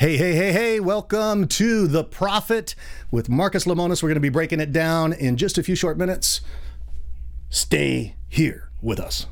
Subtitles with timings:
[0.00, 2.74] Hey, hey, hey, hey, welcome to The Profit
[3.10, 4.02] with Marcus Lemonis.
[4.02, 6.40] We're going to be breaking it down in just a few short minutes.
[7.50, 9.26] Stay here with us.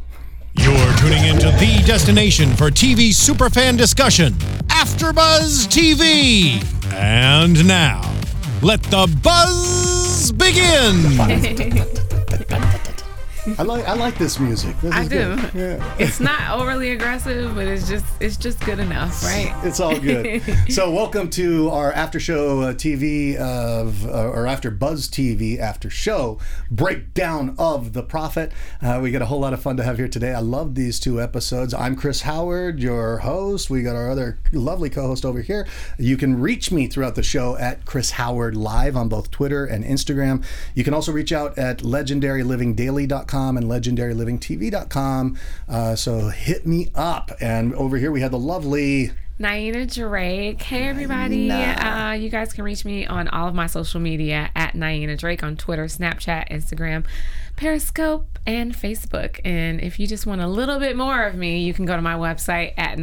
[0.53, 4.35] You're tuning into the destination for TV superfan discussion,
[4.67, 6.63] AfterBuzz TV.
[6.93, 8.03] And now,
[8.61, 11.95] let the buzz begin.
[13.57, 14.79] I like I like this music.
[14.81, 15.37] This I do.
[15.37, 15.55] good.
[15.55, 15.95] Yeah.
[15.99, 19.55] It's not overly aggressive, but it's just it's just good enough, right?
[19.65, 20.43] It's all good.
[20.69, 25.89] so, welcome to our after show uh, TV of uh, or after Buzz TV after
[25.89, 26.39] show
[26.71, 28.53] breakdown of the Profit.
[28.83, 30.35] Uh, we got a whole lot of fun to have here today.
[30.35, 31.73] I love these two episodes.
[31.73, 33.71] I'm Chris Howard, your host.
[33.71, 35.67] We got our other lovely co-host over here.
[35.99, 39.85] You can reach me throughout the show at Chris Howard Live on both Twitter and
[39.85, 40.45] Instagram.
[40.75, 45.39] You can also reach out at legendarylivingdaily.com and legendarylivingtv.com.
[45.69, 47.31] Uh, so hit me up.
[47.41, 49.13] And over here we have the lovely.
[49.39, 50.61] Niena Drake.
[50.61, 51.49] Hey everybody.
[51.49, 55.45] Uh, you guys can reach me on all of my social media at Niena Drake
[55.45, 57.07] on Twitter, Snapchat, Instagram,
[57.55, 59.41] Periscope, and Facebook.
[59.45, 62.03] And if you just want a little bit more of me, you can go to
[62.03, 62.99] my website at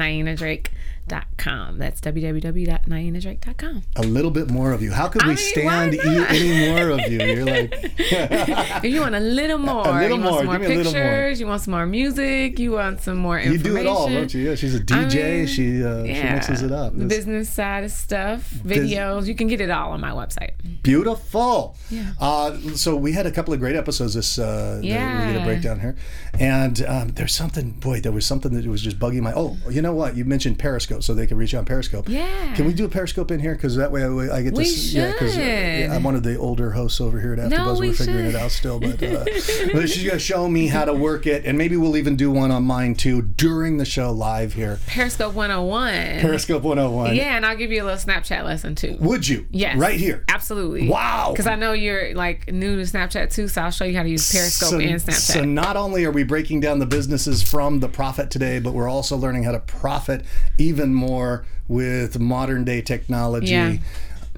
[1.10, 1.78] nienadrake.com.
[1.78, 3.84] That's www.nienadrake.com.
[3.96, 4.92] a little bit more of you.
[4.92, 7.20] How could I we mean, stand any more of you?
[7.22, 10.32] You're like, If you want a little more, little you more.
[10.32, 11.02] want some more Give a little more.
[11.02, 13.66] pictures, you want some more music, you want some more information.
[13.66, 14.50] you do it all, don't you?
[14.50, 15.16] Yeah, she's a DJ.
[15.38, 16.98] mean, she uh, she mixes it up.
[16.98, 19.26] The business side of stuff, videos.
[19.28, 20.52] You can get it all on my website.
[20.84, 21.76] beautiful.
[21.90, 22.14] Yeah.
[22.20, 25.46] Uh, so we had a couple of great episodes this uh, that we're a gonna
[25.46, 25.96] break down here,
[26.40, 27.72] and um, there's something.
[27.72, 29.34] Boy, there was something that was just bugging my.
[29.36, 30.16] Oh, you know what?
[30.16, 32.08] You mentioned Periscope, so they can reach you on Periscope.
[32.10, 32.54] Yeah.
[32.56, 33.54] Can we do a Periscope in here?
[33.56, 34.58] Because that way I, I get to.
[34.58, 35.90] We s- yeah, 'cause, uh, should.
[35.92, 37.50] I'm one of the older hosts over here at AfterBuzz.
[37.50, 38.36] No, we're we figuring should.
[38.36, 39.24] it out still, but, uh,
[39.74, 42.52] but she's gonna show me how to work it, and maybe we'll even do one
[42.52, 44.80] on mine too during the show live here.
[44.88, 46.20] Periscope 101.
[46.22, 47.16] Periscope 101.
[47.16, 48.98] Yeah, and I'll give you a little Snapchat lesson too.
[49.00, 49.46] Would you?
[49.52, 49.78] Yes.
[49.78, 50.24] Right here.
[50.30, 50.88] Absolutely.
[50.90, 51.32] Wow.
[51.32, 54.10] Because I know you're like new to Snapchat too, so I'll show you how to
[54.10, 55.14] use Periscope so, and Snapchat.
[55.14, 58.90] so not only are we breaking down the businesses from the profit today, but we're
[58.90, 60.24] also learning how to profit
[60.58, 63.48] even more with modern day technology.
[63.52, 63.78] yeah.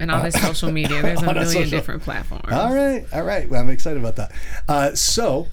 [0.00, 1.02] And all this social media.
[1.02, 2.52] There's a million social- different platforms.
[2.52, 3.50] All right, all right.
[3.50, 4.32] Well, I'm excited about that.
[4.68, 5.48] Uh, so,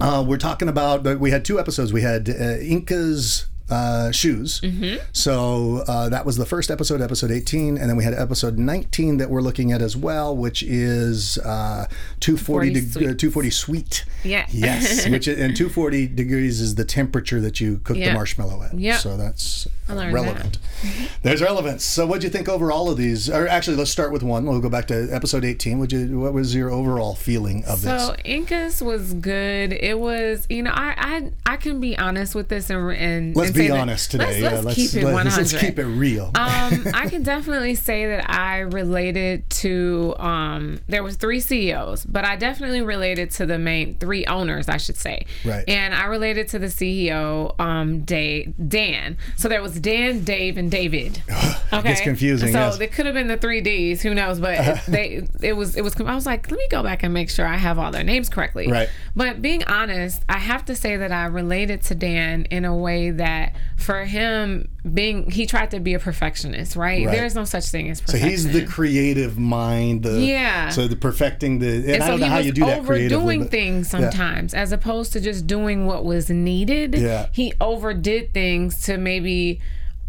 [0.00, 1.06] uh, we're talking about.
[1.06, 1.92] uh, We had two episodes.
[1.92, 4.60] We had uh, Inkkas uh, shoes.
[4.60, 5.04] Mm-hmm.
[5.12, 9.18] So uh, that was the first episode, episode 18, and then we had episode 19
[9.18, 11.86] that we're looking at as well, which is uh,
[12.20, 14.04] 240 deg- uh, 240 sweet.
[14.24, 14.46] Yeah.
[14.50, 18.78] Yes, which is, and 240 degrees is the temperature that you cook the marshmallow at.
[18.78, 18.96] Yeah.
[18.96, 20.58] So that's relevant.
[21.22, 21.84] There's relevance.
[21.84, 23.28] So, what'd you think over all of these?
[23.28, 24.46] Or actually, let's start with one.
[24.46, 25.78] We'll go back to episode 18.
[25.78, 26.20] Would you?
[26.20, 28.02] What was your overall feeling of So this?
[28.02, 29.72] So Inkkas was good.
[29.72, 30.94] It was, you know, I
[31.46, 34.40] I, I can be honest with this and and Let's and be that- honest today.
[34.40, 35.60] Let's, yeah, let's keep it let's- one Let's hundred.
[35.60, 36.26] keep it real.
[36.34, 40.14] um, I can definitely say that I related to.
[40.18, 44.76] Um, there was three CEOs, but I definitely related to the main three owners, I
[44.76, 45.26] should say.
[45.44, 45.64] Right.
[45.68, 49.16] And I related to the CEO, um, Dave, Dan.
[49.36, 51.22] So there was Dan, Dave, and David.
[51.72, 51.90] Okay.
[51.90, 52.80] Gets confusing, So yes.
[52.80, 54.02] it could have been the three Ds.
[54.02, 54.40] Who knows?
[54.40, 55.94] But they, it was, it was.
[56.00, 58.28] I was like, let me go back and make sure I have all their names
[58.28, 58.66] correctly.
[58.66, 58.88] Right.
[59.14, 63.12] But being honest, I have to say that I related to Dan in a way
[63.12, 67.06] that for him being he tried to be a perfectionist, right?
[67.06, 67.14] Right.
[67.14, 70.02] There is no such thing as so he's the creative mind.
[70.02, 70.68] The, Yeah.
[70.70, 71.68] So the perfecting the.
[71.76, 74.00] And, and I so don't know how you do that overdoing things Yeah.
[74.00, 76.94] sometimes as opposed to just doing what was needed.
[76.94, 77.28] Yeah.
[77.32, 79.60] He overdid things to maybe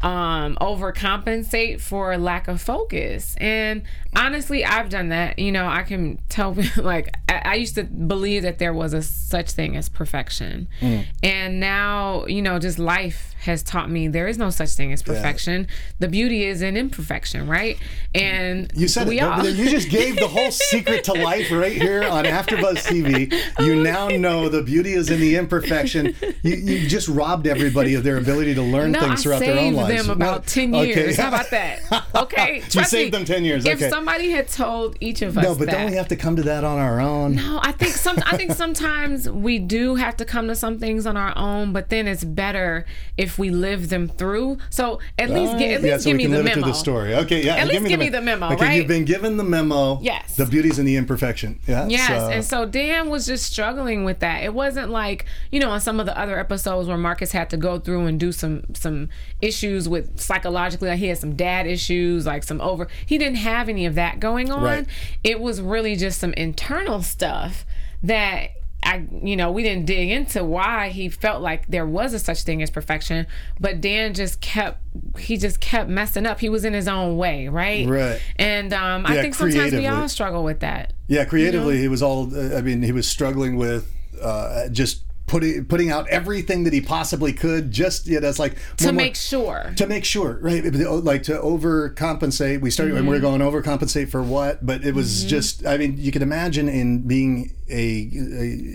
[0.04, 3.84] um overcompensate for lack of focus and
[4.16, 8.44] honestly i've done that you know i can tell like i, I used to believe
[8.44, 11.06] that there was a such thing as perfection Mm.
[11.24, 15.02] and now you know just life has taught me there is no such thing as
[15.02, 15.68] perfection
[16.00, 17.78] the beauty is in imperfection right
[18.14, 19.24] and You said we it.
[19.24, 23.34] all You just gave the whole secret to life right here on AfterBuzz TV.
[23.66, 26.16] You now know the beauty is in the imperfection.
[26.44, 29.74] You, you just robbed everybody of their ability to learn No, things throughout their own
[29.74, 29.91] lives.
[29.98, 30.88] Them about ten okay.
[30.88, 31.18] years.
[31.18, 31.82] How about that?
[32.16, 33.90] Okay, You saved me, them 10 years, If okay.
[33.90, 36.44] somebody had told each of us No, but that, don't we have to come to
[36.44, 37.36] that on our own?
[37.36, 38.18] no, I think some.
[38.26, 41.90] I think sometimes we do have to come to some things on our own, but
[41.90, 42.86] then it's better
[43.18, 44.58] if we live them through.
[44.70, 46.68] So at least, get, at yeah, so give me the memo.
[46.68, 47.16] the story.
[47.16, 47.56] Okay, yeah.
[47.56, 48.74] At least give me me the memo, Okay, right?
[48.78, 50.00] you've been given the memo.
[50.02, 50.36] Yes.
[50.36, 51.60] The beauties and the imperfection.
[51.68, 51.88] Yeah.
[51.88, 54.44] Yes, so- and so Dan was just struggling with that.
[54.44, 57.58] It wasn't like you know on some of the other episodes where Marcus had to
[57.58, 59.10] go through and do some some
[59.42, 62.88] issues with psychologically, like he had some dad issues, like some over.
[63.06, 64.64] He didn't have any of that going on.
[64.64, 64.88] Right.
[65.24, 67.66] It was really just some internal stuff
[68.04, 68.52] that
[68.84, 72.42] I, you know, we didn't dig into why he felt like there was a such
[72.42, 73.28] thing as perfection,
[73.60, 74.80] but Dan just kept,
[75.20, 76.40] he just kept messing up.
[76.40, 77.88] He was in his own way, right?
[77.88, 78.20] Right.
[78.38, 80.94] And um, I think sometimes we all struggle with that.
[81.08, 82.36] Yeah, creatively, he was all.
[82.56, 87.32] I mean, he was struggling with uh, just putting putting out everything that he possibly
[87.34, 87.72] could.
[87.72, 89.72] Just yeah, that's like To more- make sure.
[89.78, 90.62] to make sure, right?
[90.64, 92.62] Like to overcompensate.
[92.62, 93.26] We started and we Mm-hmm.
[93.26, 94.64] we're going overcompensate for what?
[94.66, 95.66] But it was just.
[95.66, 98.12] I mean, you can imagine in being a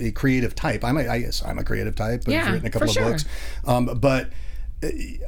[0.03, 0.83] a, a creative type.
[0.83, 2.23] I'm a, I guess I'm a creative type.
[2.27, 3.05] I've Yeah, written a couple of sure.
[3.11, 3.25] books,
[3.67, 4.31] um, but.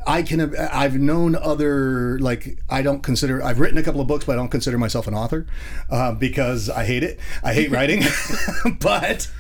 [0.06, 0.56] I can.
[0.56, 3.43] I've known other like I don't consider.
[3.43, 5.46] I've written a couple of books, but I don't consider myself an author
[5.90, 7.19] uh, because I hate it.
[7.43, 8.02] I hate writing.
[8.81, 9.31] but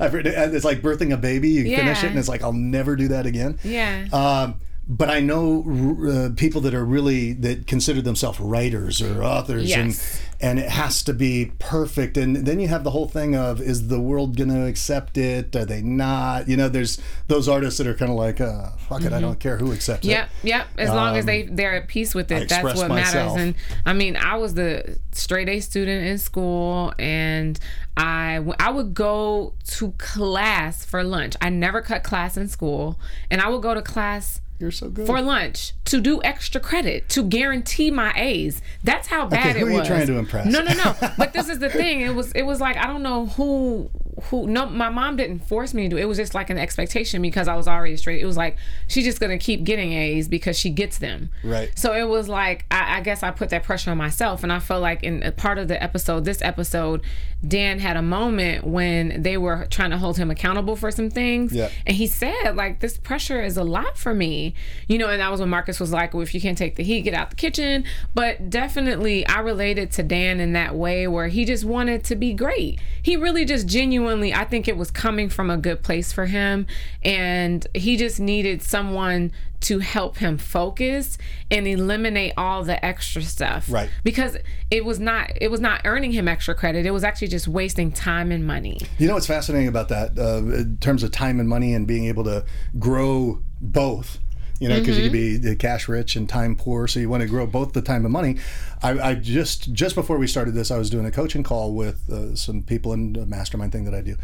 [0.00, 0.54] I've written.
[0.54, 1.50] It's like birthing a baby.
[1.50, 3.58] You finish it, and it's like I'll never do that again.
[3.64, 4.06] Yeah.
[4.12, 5.64] Um, but I know
[6.08, 9.78] uh, people that are really that consider themselves writers or authors, Yes.
[9.78, 12.16] and and it has to be perfect.
[12.18, 15.56] And then you have the whole thing of is the world going to accept it?
[15.56, 16.46] Are they not?
[16.46, 19.40] You know, there's those artists that are kind of like, uh, fuck it, I don't
[19.40, 20.48] care who accepts Yep, it.
[20.48, 20.66] yep.
[20.76, 23.34] As long as they they're at peace with it, that's what myself.
[23.36, 23.42] matters.
[23.42, 23.54] And
[23.86, 27.58] I mean, I was the straight A student in school, and
[27.96, 31.34] I, I would go to class for lunch.
[31.40, 33.00] I never cut class in school,
[33.30, 35.06] and I would go to class You're so good.
[35.06, 38.62] for lunch to do extra credit to guarantee my A's.
[38.82, 39.88] That's how bad Okay, it who are you was.
[39.88, 40.46] trying to impress?
[40.46, 40.94] No, no, no.
[41.18, 42.00] but this is the thing.
[42.00, 43.90] It was it was like I don't know who
[44.24, 46.02] who no my mom didn't force me to do it.
[46.02, 48.22] It was just like an expectation because I was already straight.
[48.22, 48.56] It was like
[48.88, 51.30] she's just gonna keep getting A's because she gets them.
[51.44, 51.70] Right.
[51.78, 54.58] So it was like I, I guess I put that pressure on myself and I
[54.58, 57.02] felt like in a part of the episode, this episode,
[57.46, 61.52] Dan had a moment when they were trying to hold him accountable for some things.
[61.52, 61.70] Yeah.
[61.86, 64.54] And he said, like, this pressure is a lot for me.
[64.88, 66.82] You know, and that was when Marcus was like, well, if you can't take the
[66.82, 67.84] heat, get out the kitchen.
[68.14, 72.32] But definitely, I related to Dan in that way where he just wanted to be
[72.32, 72.80] great.
[73.02, 76.66] He really just genuinely, I think it was coming from a good place for him.
[77.02, 81.16] And he just needed someone to help him focus
[81.50, 83.88] and eliminate all the extra stuff Right.
[84.04, 84.36] because
[84.70, 87.90] it was not it was not earning him extra credit it was actually just wasting
[87.90, 91.48] time and money You know what's fascinating about that uh, in terms of time and
[91.48, 92.44] money and being able to
[92.78, 94.18] grow both?
[94.58, 97.20] You know, because you can be uh, cash rich and time poor, so you want
[97.20, 98.38] to grow both the time and money.
[98.82, 102.08] I, I just just before we started this, I was doing a coaching call with
[102.10, 104.16] uh, some people in the mastermind thing that I do,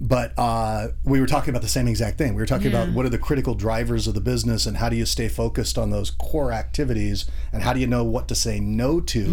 [0.00, 2.34] but uh, we were talking about the same exact thing.
[2.34, 4.96] We were talking about what are the critical drivers of the business and how do
[4.96, 8.60] you stay focused on those core activities and how do you know what to say
[8.60, 9.24] no to.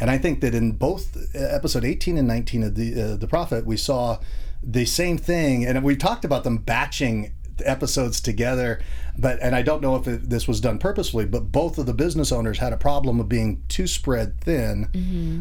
[0.00, 3.28] And I think that in both uh, episode 18 and 19 of the uh, the
[3.28, 4.18] Profit, we saw
[4.64, 7.32] the same thing, and we talked about them batching
[7.64, 8.80] episodes together
[9.18, 11.92] but and i don't know if it, this was done purposefully but both of the
[11.94, 14.88] business owners had a problem of being too spread thin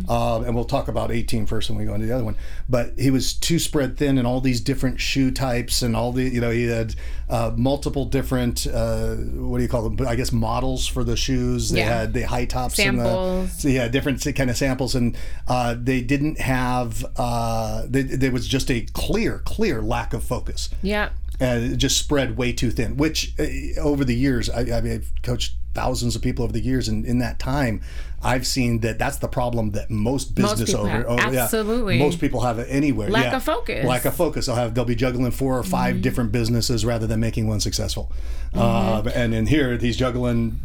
[0.10, 2.36] um, and we'll talk about 18 first when we go into the other one
[2.68, 6.24] but he was too spread thin in all these different shoe types and all the
[6.24, 6.96] you know he had
[7.30, 11.70] uh, multiple different uh, what do you call them i guess models for the shoes
[11.72, 12.00] they Yeah.
[12.00, 13.56] had the high tops and Samples.
[13.56, 15.16] the so yeah, different kind of samples, and
[15.48, 17.06] uh, they didn't have.
[17.16, 22.38] Uh, there was just a clear, clear lack of focus yep and it just spread
[22.38, 22.96] way too thin.
[22.96, 26.62] Which uh, over the years, I, I mean, I've coached thousands of people over the
[26.62, 27.82] years, and in that time,
[28.22, 31.34] I've seen that that's the problem that most business owners, have.
[31.34, 31.98] Absolutely.
[31.98, 33.10] most people have it anywhere.
[33.10, 33.38] Lack yeah.
[33.38, 33.80] of focus.
[33.80, 33.88] Mm-hmm.
[33.88, 34.46] Lack of focus.
[34.46, 38.12] They'll have they'll be juggling four or 5 different businesses rather than making one successful.
[38.54, 40.60] Uh, and in here, he's juggling.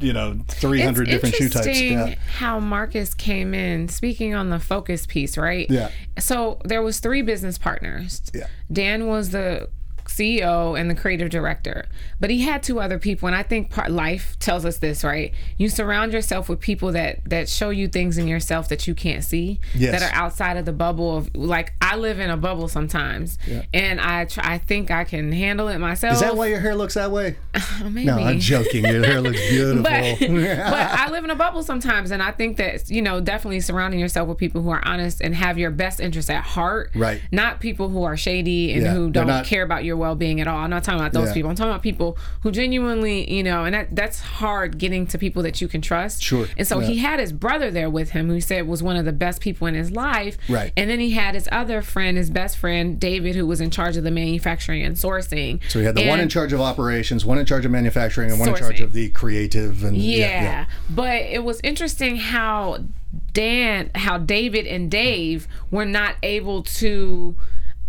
[0.00, 1.80] You know, three hundred different shoe types.
[1.80, 2.16] Yeah.
[2.38, 5.70] How Marcus came in, speaking on the focus piece, right?
[5.70, 5.90] Yeah.
[6.18, 8.20] So there was three business partners.
[8.34, 8.48] Yeah.
[8.72, 9.68] Dan was the
[10.16, 11.86] CEO and the creative director,
[12.20, 15.32] but he had two other people, and I think part life tells us this, right?
[15.58, 19.24] You surround yourself with people that that show you things in yourself that you can't
[19.24, 19.98] see, Yes.
[19.98, 23.38] that are outside of the bubble of like I live in a bubble sometimes,
[23.72, 26.14] and I try, I think I can handle it myself.
[26.14, 27.36] Is that why your hair looks that way?
[27.82, 28.06] Oh, maybe.
[28.06, 28.84] No, I'm joking.
[28.84, 29.82] Your hair looks beautiful.
[29.82, 33.60] but, but I live in a bubble sometimes, and I think that you know definitely
[33.60, 37.20] surrounding yourself with people who are honest and have your best interests at heart, Right.
[37.32, 40.40] Not people who are shady and Yeah, who don't not- care about your well being
[40.40, 40.58] at all.
[40.58, 41.34] I'm not talking about those Yeah.
[41.34, 41.50] people.
[41.50, 45.42] I'm talking about people who genuinely, you know, and that that's hard getting to people
[45.42, 46.22] that you can trust.
[46.22, 46.86] Sure, And so yeah.
[46.88, 49.40] he had his brother there with him, who he said was one of the best
[49.40, 50.36] people in his life.
[50.48, 50.72] Right.
[50.76, 53.96] And then he had his other friend, his best friend David, who was in charge
[53.96, 55.60] of the manufacturing and sourcing.
[55.68, 58.38] So he had the one in charge of operations, one in charge of manufacturing, and
[58.38, 60.42] one in charge of the creative and yeah.
[60.42, 62.84] Yeah, but it was interesting how
[63.32, 67.36] Dan, how David and Dave were not able to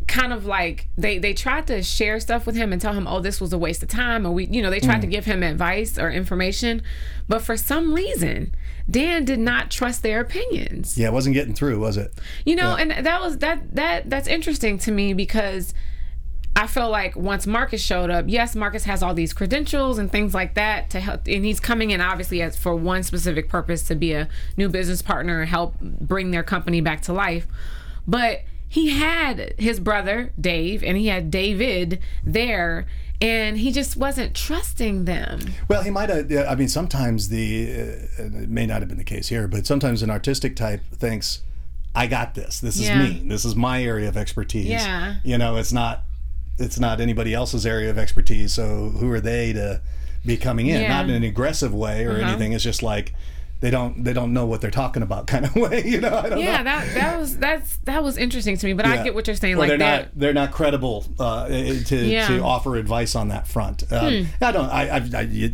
[0.08, 3.20] kind of like they they tried to share stuff with him and tell him, oh,
[3.20, 5.12] this was a waste of time, or we, you know, they tried to mm.
[5.12, 6.82] give him advice or information,
[7.28, 8.54] but for some reason,
[8.90, 10.98] Dan did not trust their opinions.
[10.98, 12.14] Yeah, it wasn't getting through, was it?
[12.46, 15.74] You know, and that was that that that's interesting to me because
[16.56, 20.34] I feel like once Marcus showed up, yes, Marcus has all these credentials and things
[20.34, 23.96] like that to help, and he's coming in obviously as for one specific purpose to
[23.96, 27.48] be a new business partner and help bring their company back to life.
[28.08, 28.42] But
[28.76, 32.86] he had his brother Dave and he had David there,
[33.22, 35.40] and he just wasn't trusting them.
[35.70, 36.30] Well, he might have.
[36.50, 37.68] I mean, sometimes the
[38.20, 41.42] uh, it may not have been the case here, but sometimes an artistic type thinks,
[41.96, 42.60] "I got this.
[42.60, 43.02] This is Yeah.
[43.02, 43.22] me.
[43.26, 45.16] This is my area of expertise." Yeah.
[45.24, 46.04] You know, it's not
[46.60, 48.54] it's not anybody else's area of expertise.
[48.54, 49.80] So who are they to
[50.26, 50.82] be coming in?
[50.82, 50.90] Yeah.
[50.90, 52.28] Not in an aggressive way or Uh-huh.
[52.30, 52.52] anything.
[52.52, 53.14] It's just like
[53.66, 55.82] they don't they don't know what they're talking about kind of way.
[55.84, 56.64] You know, I don't Yeah, know.
[56.66, 58.74] that that was that's that was interesting to me.
[58.74, 59.56] But I get what you're saying.
[59.56, 60.02] Or like they're that.
[60.04, 62.28] not they're not credible uh, to Yeah.
[62.28, 62.34] Hmm.
[62.36, 63.92] to offer advice on that front.
[63.92, 65.00] Um, I don't I, I I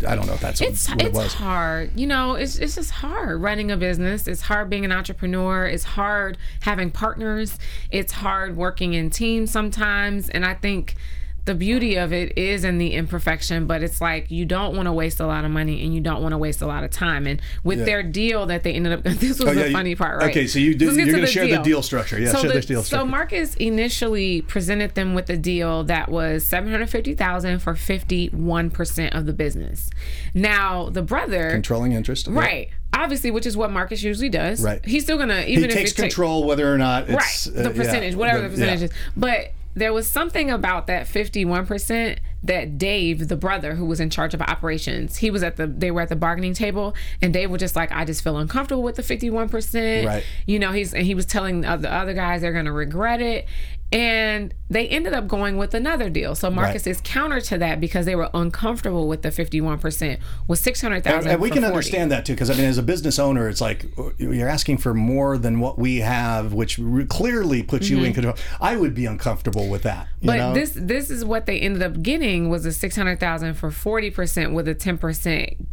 [0.07, 1.33] I don't know if that's what, it's what it it's was.
[1.35, 5.65] hard you know it's, it's just hard running a business it's hard being an entrepreneur
[5.65, 7.57] it's hard having partners
[7.91, 10.95] it's hard working in teams sometimes and i think
[11.45, 14.93] the beauty of it is in the imperfection but it's like you don't want to
[14.93, 17.25] waste a lot of money and you don't want to waste a lot of time
[17.25, 17.85] and with Yeah.
[17.85, 20.29] their deal that they ended up this was Oh, yeah, the you- funny part right
[20.29, 21.63] Okay, so you did, you're going to share the deal.
[21.63, 22.19] deal structure.
[22.19, 23.05] Yeah, so share the, the deal so.
[23.05, 28.27] Marcus initially presented them with a deal that was seven hundred fifty thousand for fifty
[28.27, 29.89] one percent of the business.
[30.33, 32.27] Now the brother, Controlling interest.
[32.27, 34.61] right, obviously, which is what Marcus usually does.
[34.63, 34.83] Right.
[34.85, 37.51] he's still gonna He even if takes ta- control whether or not right it's uh,
[37.51, 38.85] the yeah, percentage, whatever the, percentage yeah.
[38.85, 38.91] is.
[39.17, 43.99] But there was something about that fifty one percent that Dave, the brother who was
[43.99, 47.31] in charge of operations, he was at the they were at the bargaining table, and
[47.33, 50.07] Dave was just like, I just feel uncomfortable with the fifty one percent.
[50.07, 50.23] Right.
[50.45, 53.21] You know, he's and he was telling the other- the other guys they're gonna regret
[53.21, 53.47] it.
[53.93, 56.33] And they ended up going with another deal.
[56.33, 56.91] So Marcus Right.
[56.91, 60.95] is counter to that because they were uncomfortable with the fifty-one percent was six hundred
[60.97, 61.31] And, thousand.
[61.31, 63.85] and we can understand that too, because I mean, as a business owner, it's like
[64.17, 68.35] you're asking for more than what we have, which re- clearly puts you in control.
[68.61, 70.07] I would be uncomfortable with that.
[70.21, 70.27] You Mm-hmm.
[70.27, 70.53] But know?
[70.53, 74.09] this this is what they ended up getting was a six hundred thousand for forty
[74.09, 75.67] percent with a ten percent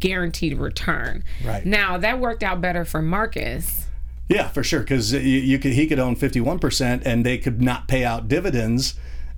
[0.00, 1.22] guaranteed return.
[1.44, 1.64] Right.
[1.64, 3.86] Now that worked out better for Marcus.
[4.32, 7.60] Yeah, for sure, because you, you could he could own 51 percent, and they could
[7.60, 8.94] not pay out dividends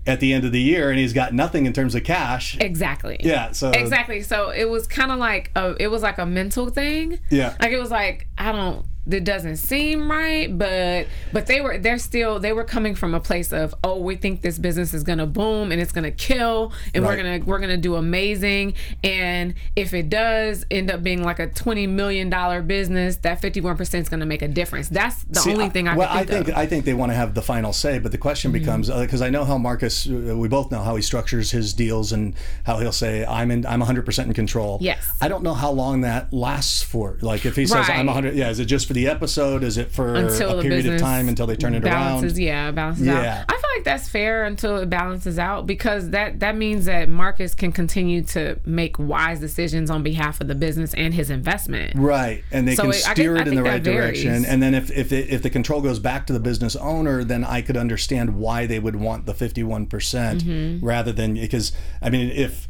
[0.06, 2.58] at the end of the year, and he's got nothing in terms of cash.
[2.60, 3.16] Exactly.
[3.20, 4.22] Yeah, so Exactly.
[4.22, 7.18] So it was kind of like a, it was like a mental thing.
[7.30, 7.56] Yeah.
[7.60, 8.84] Like it was like I don't.
[9.08, 13.20] It doesn't seem right, but but they were they're still they were coming from a
[13.20, 17.04] place of oh we think this business is gonna boom and it's gonna kill and
[17.04, 21.48] we're gonna we're gonna do amazing and if it does end up being like a
[21.48, 24.88] twenty million dollar business that fifty one percent is gonna make a difference.
[24.88, 26.52] That's the See, only thing I well, can think, I think of.
[26.52, 26.60] Mm-hmm.
[26.60, 29.28] I think they want to have the final say, but the question becomes because I
[29.30, 32.34] know how Marcus, uh, we both know how he structures his deals and
[32.64, 34.78] how he'll say I'm in, I'm 100 percent in control.
[34.80, 35.16] Yes.
[35.20, 37.18] I don't know how long that lasts for.
[37.20, 38.14] Like if he says I'm Right.
[38.14, 39.62] 100, yeah, is it just for the episode?
[39.62, 42.44] Is it for until a period of time until they turn it balances, around?
[42.46, 43.40] Yeah, balances Yeah.
[43.40, 43.44] out.
[43.48, 47.54] I feel like that's fair until it balances out because that that means that Marcus
[47.54, 51.92] can continue to make wise decisions on behalf of the business and his investment.
[51.96, 54.44] Right, and they So can it- steer think- it in the right direction.
[54.44, 57.44] And then if if, it, if the control goes back to the business owner, then
[57.44, 60.84] I could understand why they would want the fifty one percent Mm-hmm.
[60.84, 62.68] rather than because I mean if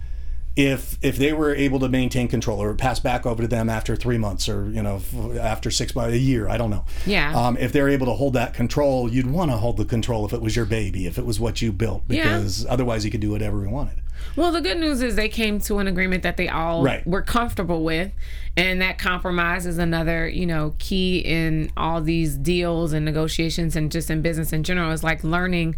[0.56, 3.96] if if they were able to maintain control or pass back over to them after
[3.96, 5.00] three months or you know
[5.40, 7.34] after six months a year I don't know Yeah.
[7.34, 10.32] um, if they're able to hold that control you'd want to hold the control if
[10.32, 12.22] it was your baby if it was what you built Yeah.
[12.22, 14.00] because otherwise you could do whatever you wanted
[14.36, 17.04] Well, the good news is they came to an agreement that they all Right.
[17.06, 18.12] were comfortable with,
[18.56, 23.90] and that compromise is another, you know, key in all these deals and negotiations and
[23.92, 25.74] just in business in general is like learning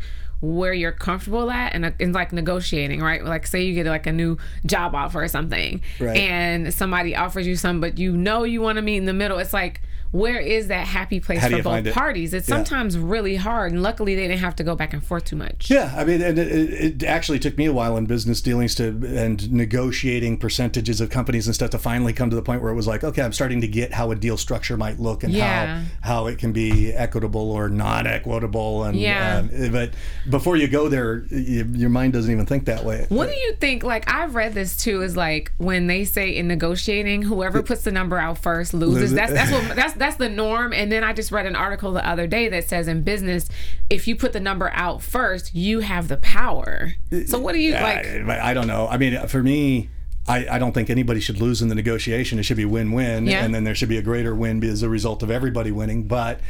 [0.47, 3.25] where you're comfortable at and, uh, and like negotiating, right?
[3.25, 6.17] Like say you get like a new job offer or something, Right.
[6.17, 9.38] and somebody offers you some, but you know you want to meet in the middle.
[9.38, 9.81] It's like
[10.13, 12.33] where is that happy place How for both parties?
[12.35, 12.57] It's Yeah.
[12.57, 15.71] sometimes really hard, and luckily they didn't have to go back and forth too much.
[15.71, 18.87] Yeah, I mean, and it, it actually took me a while in business dealings to
[19.17, 22.75] and negotiating percentages of companies and stuff to finally come to the point where it
[22.77, 25.83] was like, okay, I'm starting to get how a deal structure might look and Yeah.
[26.01, 28.85] how how it can be equitable or not equitable.
[28.85, 29.39] And Yeah.
[29.39, 29.91] um, but
[30.31, 33.07] before you go there, you, your mind doesn't even think that way.
[33.09, 33.83] What do you think?
[33.83, 35.03] Like I've read this too.
[35.03, 39.13] Is like when they say in negotiating, whoever puts the number out first loses.
[39.13, 39.15] Loses.
[39.15, 40.73] That's that's what that's that's the norm.
[40.73, 43.49] And then I just read an article the other day that says in business,
[43.91, 46.93] if you put the number out first, you have the power.
[47.26, 48.07] So what do you like?
[48.07, 48.87] I, I don't know.
[48.88, 49.91] I mean, for me.
[50.29, 52.41] I, I don't think anybody should lose in the negotiation.
[52.41, 53.45] It should be win-win, Yeah.
[53.45, 56.09] and then there should be a greater win as a result of everybody winning.
[56.09, 56.41] But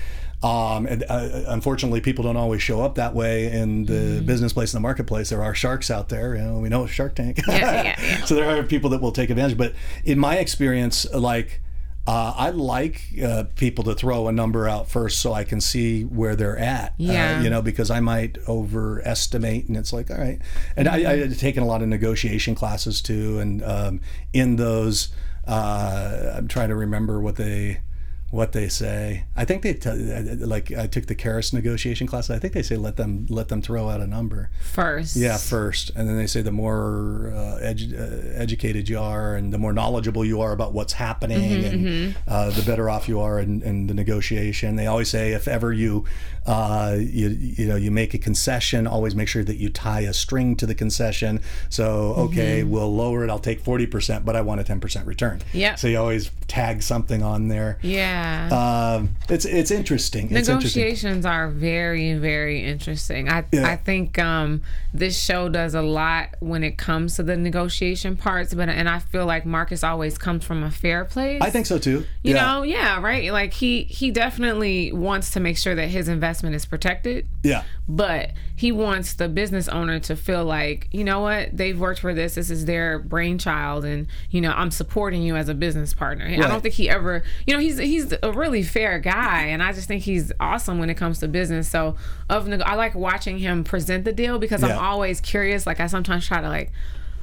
[0.43, 4.25] Um, and uh, unfortunately, people don't always show up that way in the Mm-hmm.
[4.26, 5.29] business place in the marketplace.
[5.29, 6.37] There are sharks out there.
[6.37, 7.41] You know, we know Shark Tank.
[7.47, 8.25] Yeah, yeah.
[8.25, 9.59] so there are people that will take advantage.
[9.59, 9.75] But
[10.07, 11.61] in my experience, like.
[12.07, 16.05] Uh, I like uh, people to throw a number out first so I can see
[16.05, 16.91] where they're at.
[16.91, 17.43] Uh, Yeah.
[17.43, 20.39] you know, because I might overestimate, and it's like, all right.
[20.77, 24.01] And I, I had taken a lot of negotiation classes too, and um,
[24.33, 25.09] in those,
[25.47, 27.81] uh, I'm trying to remember what they
[28.30, 29.25] what they say.
[29.37, 32.28] I think they tell like I took the Karrass negotiation class.
[32.28, 34.50] I think they say let them let them throw out a number.
[34.73, 35.14] First.
[35.16, 39.52] Yeah, first, and then they say the more uh, edu- uh, educated you are, and
[39.52, 43.21] the more knowledgeable you are about what's happening, Mm-hmm, and Uh, the better off you
[43.21, 44.76] are in, in the negotiation.
[44.76, 46.04] They always say if ever you,
[46.47, 50.12] uh, you, you know, you make a concession, always make sure that you tie a
[50.12, 51.40] string to the concession.
[51.68, 52.71] So okay, Mm-hmm.
[52.71, 53.30] we'll lower it.
[53.30, 55.42] I'll take forty percent, but I want a ten percent return.
[55.52, 55.76] Yeah.
[55.76, 57.78] So you always tag something on there.
[57.83, 58.16] Yeah.
[58.53, 60.31] Um, it's it's interesting.
[60.31, 60.83] It's interesting.
[60.83, 63.29] Negotiations are very, very interesting.
[63.29, 63.69] I Yeah.
[63.69, 64.63] I think um,
[64.95, 68.99] this show does a lot when it comes to the negotiation parts, but and I
[68.99, 71.41] feel like Marcus always comes from a fair place.
[71.43, 72.05] I think so too.
[72.23, 72.45] you yeah.
[72.47, 73.33] know, yeah, right.
[73.33, 77.63] Like he he definitely wants to make sure that his investment is protected, Yeah.
[77.89, 82.15] but he wants the business owner to feel like you know what they've worked for
[82.15, 82.37] this.
[82.37, 86.25] This is their brainchild, and you know I'm supporting you as a business partner.
[86.27, 89.73] I don't think he ever, you know, he's he's a really fair guy, and I
[89.73, 91.69] just think he's awesome when it comes to business.
[91.69, 91.97] So
[92.29, 94.77] of I like watching him present the deal because Yeah.
[94.77, 95.67] I'm always curious.
[95.67, 96.73] Like I sometimes try to like,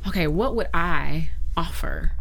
[0.08, 2.12] okay, what would I offer?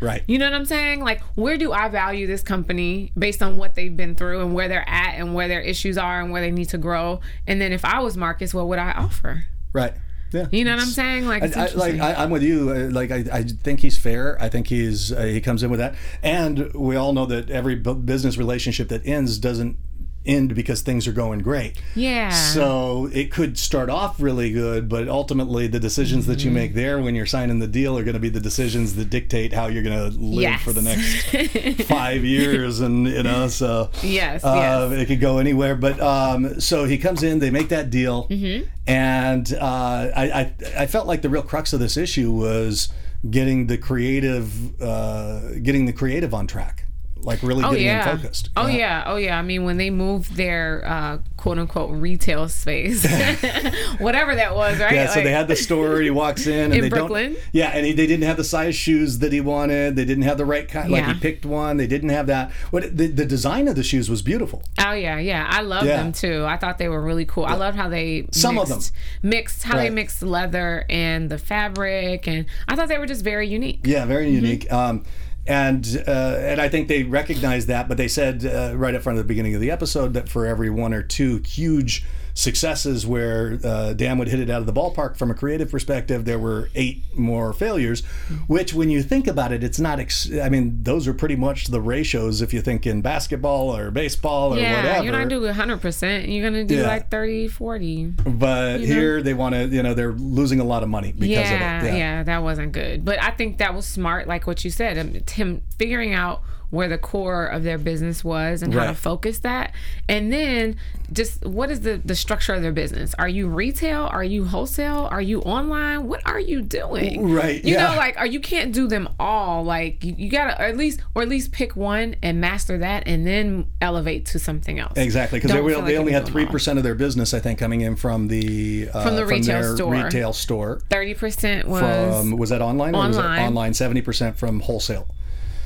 [0.00, 0.22] Right.
[0.26, 1.00] You know what I'm saying?
[1.04, 4.66] Like, where do I value this company based on what they've been through and where
[4.66, 7.20] they're at and where their issues are and where they need to grow?
[7.46, 9.44] And then if I was Marcus, what would I offer?
[9.72, 9.94] Right.
[10.32, 10.46] Yeah.
[10.50, 11.26] You know what I'm saying?
[11.26, 12.70] Like, I, I, like I, I'm with you.
[12.70, 14.36] Uh, Like I, I think he's fair.
[14.40, 17.74] I think he's uh, he comes in with that, and we all know that every
[17.74, 19.76] bu- business relationship that ends doesn't
[20.24, 21.76] end because things are going great.
[21.94, 22.30] yeah.
[22.30, 26.54] So it could start off really good, but ultimately the decisions that you Mm-hmm.
[26.54, 29.52] make there when you're signing the deal are going to be the decisions that dictate
[29.52, 30.62] how you're going to live Yes.
[30.62, 35.00] for the next five years, and you know, so Yes, uh, yes.
[35.02, 35.74] it could go anywhere.
[35.74, 38.68] But um, so he comes in, they make that deal, Mm-hmm.
[38.86, 42.92] and uh, I, I I felt like the real crux of this issue was
[43.30, 46.81] getting the creative, uh, getting the creative on track,
[47.24, 48.04] like really Oh getting yeah.
[48.04, 48.50] them focused.
[48.56, 48.76] Oh Yeah.
[48.76, 49.04] yeah.
[49.06, 49.38] Oh yeah.
[49.38, 53.04] I mean, when they moved their uh, quote unquote retail space,
[53.98, 54.92] whatever that was, right?
[54.94, 56.00] Yeah, so they had the store.
[56.00, 57.34] He walks in, and In they Brooklyn?
[57.34, 57.42] don't.
[57.52, 59.96] Yeah, and he, they didn't have the size shoes that he wanted.
[59.96, 60.90] They didn't have the right kind.
[60.90, 61.14] Like Yeah.
[61.14, 61.76] he picked one.
[61.76, 62.50] They didn't have that.
[62.70, 64.62] What the, the design of the shoes was beautiful.
[64.78, 65.46] Oh yeah, yeah.
[65.50, 65.96] I love Yeah.
[65.98, 66.44] them too.
[66.46, 67.44] I thought they were really cool.
[67.44, 68.92] I loved how they Some of mixed,
[69.22, 73.48] mixed how they mixed leather and the fabric, and I thought they were just very
[73.48, 73.80] unique.
[73.84, 74.34] Yeah, very Mm-hmm.
[74.44, 74.72] unique.
[74.72, 75.04] Um,
[75.46, 79.18] and uh, and I think they recognized that, but they said uh, right up front
[79.18, 83.58] at the beginning of the episode that for every one or two huge successes where
[83.64, 86.70] uh, Dan would hit it out of the ballpark from a creative perspective, there were
[86.74, 88.02] eight more failures.
[88.46, 90.00] Which, when you think about it, it's not.
[90.00, 93.90] Ex- I mean, those are pretty much the ratios if you think in basketball or
[93.90, 95.04] baseball or Yeah, whatever.
[95.04, 96.32] you're not doing 100%.
[96.32, 96.86] You're going to do Yeah.
[96.86, 98.06] like 30, 40.
[98.26, 101.78] but here they want to, you know, they're losing a lot of money because yeah,
[101.80, 101.88] of it.
[101.88, 103.04] yeah, yeah, that wasn't good.
[103.04, 106.88] But I think that was smart, like what you said, um, him figuring out where
[106.88, 109.72] the core of their business was and how to focus that.
[110.08, 110.76] And then
[111.12, 113.14] just what is the, the structure of their business?
[113.18, 114.04] Are you retail?
[114.10, 115.06] Are you wholesale?
[115.10, 116.08] Are you online?
[116.08, 117.30] What are you doing?
[117.30, 117.90] Right, You yeah.
[117.90, 119.64] know, like, or you can't do them all.
[119.64, 123.26] Like, you, you gotta, at least, or at least pick one and master that and
[123.26, 124.94] then elevate to something else.
[124.96, 126.52] Exactly, because they, feel like they only had do them three all.
[126.52, 129.76] percent of their business, I think, coming in from the uh, From the retail their
[129.76, 129.92] store.
[129.92, 130.80] Retail store.
[130.88, 131.80] 30% was.
[131.82, 132.94] From was that online?
[132.94, 133.38] Or was Online.
[133.38, 133.74] it online?
[133.74, 135.06] Seventy percent from wholesale.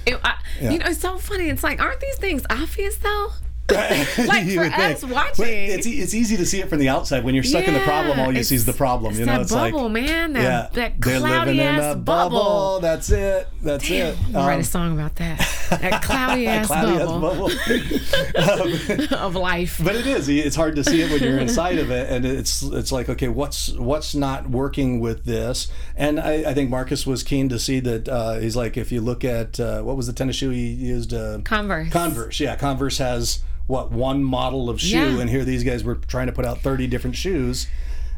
[0.06, 1.48] It, I, You know, it's so funny.
[1.48, 3.32] It's like, aren't these things obvious though?
[3.68, 5.44] like for us watching.
[5.48, 7.24] it's it's easy to see it from the outside.
[7.24, 9.14] When you're stuck in the problem, all you see is the problem.
[9.14, 10.34] You know, that it's bubble, like man.
[10.34, 12.38] That, yeah, that cloudy ass bubble.
[12.38, 12.80] bubble.
[12.80, 13.48] That's it.
[13.66, 14.16] That's it.
[14.34, 15.38] I'll write Um, a song about that.
[15.70, 17.50] That cloudy ass cloudy ass bubble, bubble.
[19.16, 19.80] of life.
[19.84, 22.62] but it is it's hard to see it when you're inside of it and it's
[22.62, 27.22] it's like okay what's what's not working with this and i, I think marcus was
[27.22, 30.12] keen to see that uh, he's like if you look at uh, what was the
[30.12, 31.90] tennis shoe he used uh, Converse.
[31.90, 35.20] converse yeah converse has what one model of shoe Yeah.
[35.20, 37.66] and here these guys were trying to put out 30 different shoes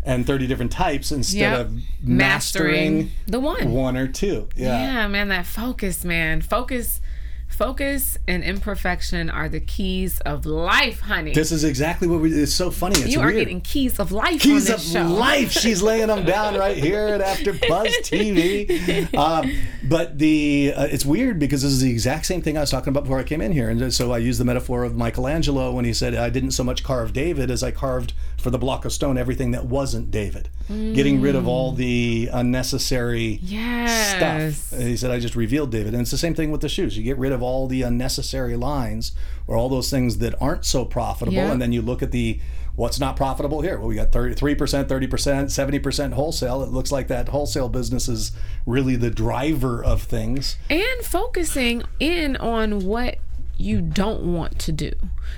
[0.05, 1.61] and 30 different types instead Yep.
[1.61, 3.73] of Mastering mastering the one.
[3.73, 6.41] one or two yeah Yeah, man, that focus, man.
[6.41, 7.01] Focus
[7.49, 11.33] Focus and imperfection are the keys of life, honey.
[11.33, 12.31] This is exactly what we.
[12.33, 13.01] It's so funny.
[13.01, 13.39] It's you are weird.
[13.39, 15.03] getting keys of life Keys of show.
[15.03, 15.51] life.
[15.59, 19.09] She's laying them down right here at After Buzz TV.
[19.19, 19.51] Um,
[19.83, 22.91] but the uh, it's weird because this is the exact same thing I was talking
[22.91, 25.85] about before I came in here, and so I used the metaphor of Michelangelo when
[25.85, 28.93] he said, "I didn't so much carve David as I carved for the block of
[28.93, 34.11] stone everything that wasn't David, getting rid of all the unnecessary Yes.
[34.17, 36.69] stuff." And he said, "I just revealed David," and it's the same thing with the
[36.69, 36.97] shoes.
[36.97, 39.12] You get rid of all the unnecessary lines
[39.46, 41.51] or all those things that aren't so profitable, Yeah.
[41.53, 42.38] and then you look at the
[42.77, 43.77] what's not profitable here.
[43.79, 46.62] Well, we got 33%, 30%, 70% wholesale.
[46.62, 48.31] It looks like that wholesale business is
[48.66, 50.57] really the driver of things.
[50.70, 53.18] and focusing in on what
[53.61, 54.92] you don't want to do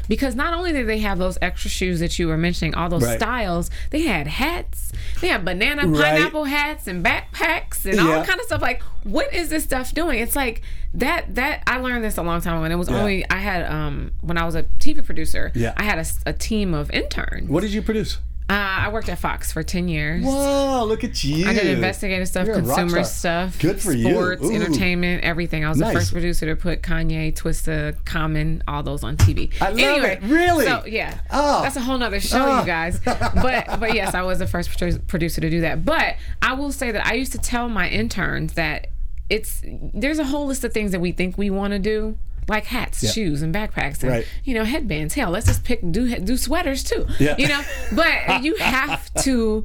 [0.07, 3.03] because not only did they have those extra shoes that you were mentioning all those
[3.03, 3.19] Right.
[3.19, 6.13] styles they had hats they had banana Right.
[6.15, 10.19] pineapple hats and backpacks and all kind of stuff like what is this stuff doing
[10.19, 10.61] it's like
[10.93, 12.99] that that i learned this a long time ago and it was Yeah.
[13.01, 15.73] only i had um when i was a tv producer Yeah.
[15.79, 18.19] i had a team of interns What did you produce?
[18.51, 21.47] Uh, i worked at fox for 10 years Whoa, look at you.
[21.47, 24.11] I did investigative stuff, You're consumer stuff, Good for you.
[24.11, 25.65] sports, entertainment, everything.
[25.65, 25.93] I was Nice.
[25.93, 29.51] the first producer to put Kanye, Twista, Common, all those on TV.
[29.61, 30.27] I love anyway, it.
[30.27, 30.67] Really?
[30.67, 31.63] So yeah, Oh.
[31.63, 32.61] that's a whole nother show, Oh.
[32.61, 32.99] you guys.
[33.05, 34.71] But but yes, I was the first
[35.07, 35.85] producer to do that.
[35.85, 38.89] But I will say that I used to tell my interns that
[39.29, 39.63] it's
[39.95, 42.17] there's a whole list of things that we think we want to do.
[42.51, 44.27] Like hats, shoes, and backpacks, and Right.
[44.45, 45.15] you know headbands.
[45.15, 47.07] Hell, let's just pick do do sweaters too.
[47.21, 47.37] Yeah.
[47.39, 49.65] You know, but you have to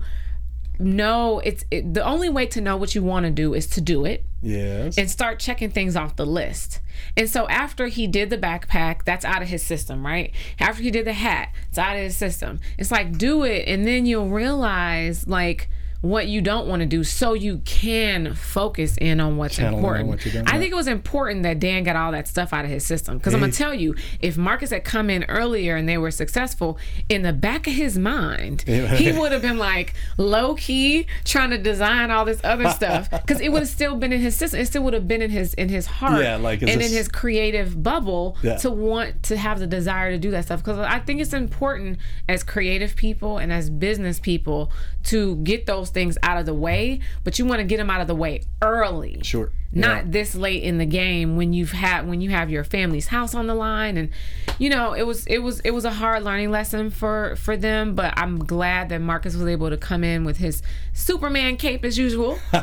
[0.77, 3.81] know it's it, the only way to know what you want to do is to
[3.81, 4.97] do it Yes.
[4.97, 6.81] and start checking things off the list.
[7.17, 10.31] And so after he did the backpack, that's out of his system, right?
[10.59, 12.59] After he did the hat, it's out of his system.
[12.77, 15.69] It's like do it and then you'll realize like
[16.05, 20.07] what you don't want to do so you can focus in on what's Channel important.
[20.09, 22.71] what doing, I think it was important that Dan got all that stuff out of
[22.71, 25.89] his system because I'm going to tell you if Marcus had come in earlier and
[25.89, 26.77] they were successful
[27.09, 31.57] in the back of his mind, he would have been like low key trying to
[31.57, 34.59] design all this other stuff because it would have still been in his system.
[34.59, 36.97] It still would have been in his in his heart Yeah, like, and this- in
[36.97, 38.57] his creative bubble Yeah.
[38.57, 41.97] to want to have the desire to do that stuff because I think it's important
[42.29, 44.71] as creative people and as business people
[45.05, 48.01] to get those things out of the way, but you want to get them out
[48.01, 49.51] of the way early Sure.
[49.71, 50.11] not Yeah.
[50.11, 53.47] this late in the game when you've had when you have your family's house on
[53.47, 54.09] the line and
[54.57, 57.93] you know it was it was it was a hard learning lesson for for them
[57.95, 60.61] but i'm glad that marcus was able to come in with his
[60.93, 62.39] superman cape as usual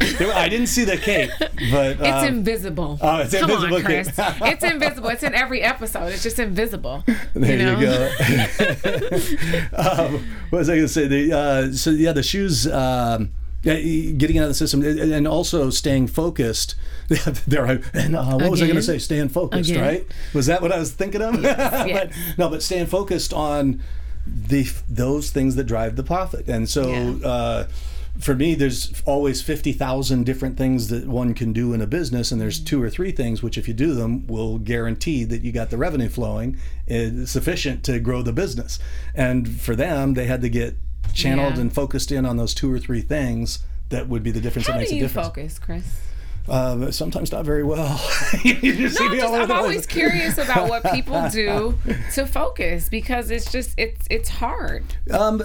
[0.00, 4.10] I didn't see the cape, but it's uh, invisible oh, it's come invisible on chris
[4.16, 7.04] it's invisible it's in every episode it's just invisible
[7.34, 7.78] There you, know?
[7.78, 8.08] you, go.
[9.76, 11.06] um, what was I going to say?
[11.06, 12.66] The, uh, so yeah, the shoes.
[12.66, 13.30] Um,
[13.62, 16.76] getting out of the system and also staying focused.
[17.48, 18.98] there, I, and uh, what was I going to say?
[18.98, 19.82] Staying focused, Again?
[19.82, 20.06] right?
[20.34, 21.42] Was that what I was thinking of?
[21.42, 22.14] yes.
[22.14, 23.82] but, no, but staying focused on
[24.24, 26.48] the those things that drive the profit.
[26.48, 27.66] And so, Yeah.
[28.18, 32.32] For me, there's always fifty thousand different things that one can do in a business,
[32.32, 35.52] and there's two or three things which, if you do them, will guarantee that you
[35.52, 38.78] got the revenue flowing is sufficient to grow the business.
[39.14, 40.76] And for them, they had to get
[41.14, 41.60] channeled Yeah.
[41.62, 44.74] and focused in on those two or three things that would be the difference how
[44.74, 45.28] that makes do a you difference.
[45.28, 45.84] focus chris
[46.48, 47.96] Uh, sometimes not very well.
[48.42, 51.76] just No, just, I'm always curious about what people do
[52.14, 54.84] to focus because it's just it's it's hard.
[55.10, 55.42] Um,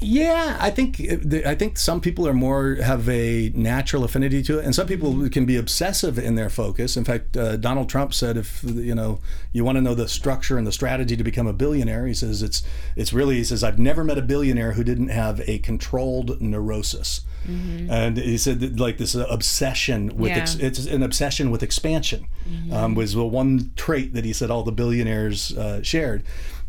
[0.00, 1.00] yeah, I think
[1.46, 5.28] I think some people are more have a natural affinity to it, and some people
[5.30, 6.96] can be obsessive in their focus.
[6.96, 9.20] In fact, uh, Donald Trump said, if you know
[9.52, 12.42] you want to know the structure and the strategy to become a billionaire, he says
[12.42, 12.62] it's
[12.94, 17.22] it's really he says I've never met a billionaire who didn't have a controlled neurosis.
[17.46, 22.26] And he said that, like this obsession with ex- it's an obsession with expansion
[22.72, 26.22] um, was the one trait that he said all the billionaires uh, shared.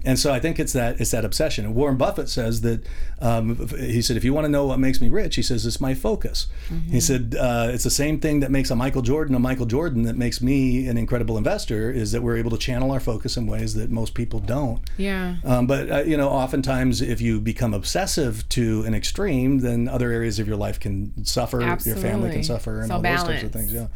[0.06, 1.66] And so I think it's that it's that obsession.
[1.66, 2.86] And Warren Buffett says that
[3.22, 5.80] um, he said, if you want to know what makes me rich, he says it's
[5.80, 6.48] my focus.
[6.90, 10.04] He said uh, it's the same thing that makes a Michael Jordan a Michael Jordan
[10.04, 13.48] that makes me an incredible investor is that we're able to channel our focus in
[13.48, 14.82] ways that most people don't.
[14.98, 15.38] Yeah.
[15.46, 20.12] Um, but uh, you know, oftentimes if you become obsessive to an extreme, then other
[20.12, 21.62] areas of your life can suffer.
[21.62, 23.74] Your family can suffer, and So all those types of things.
[23.74, 23.88] Yeah.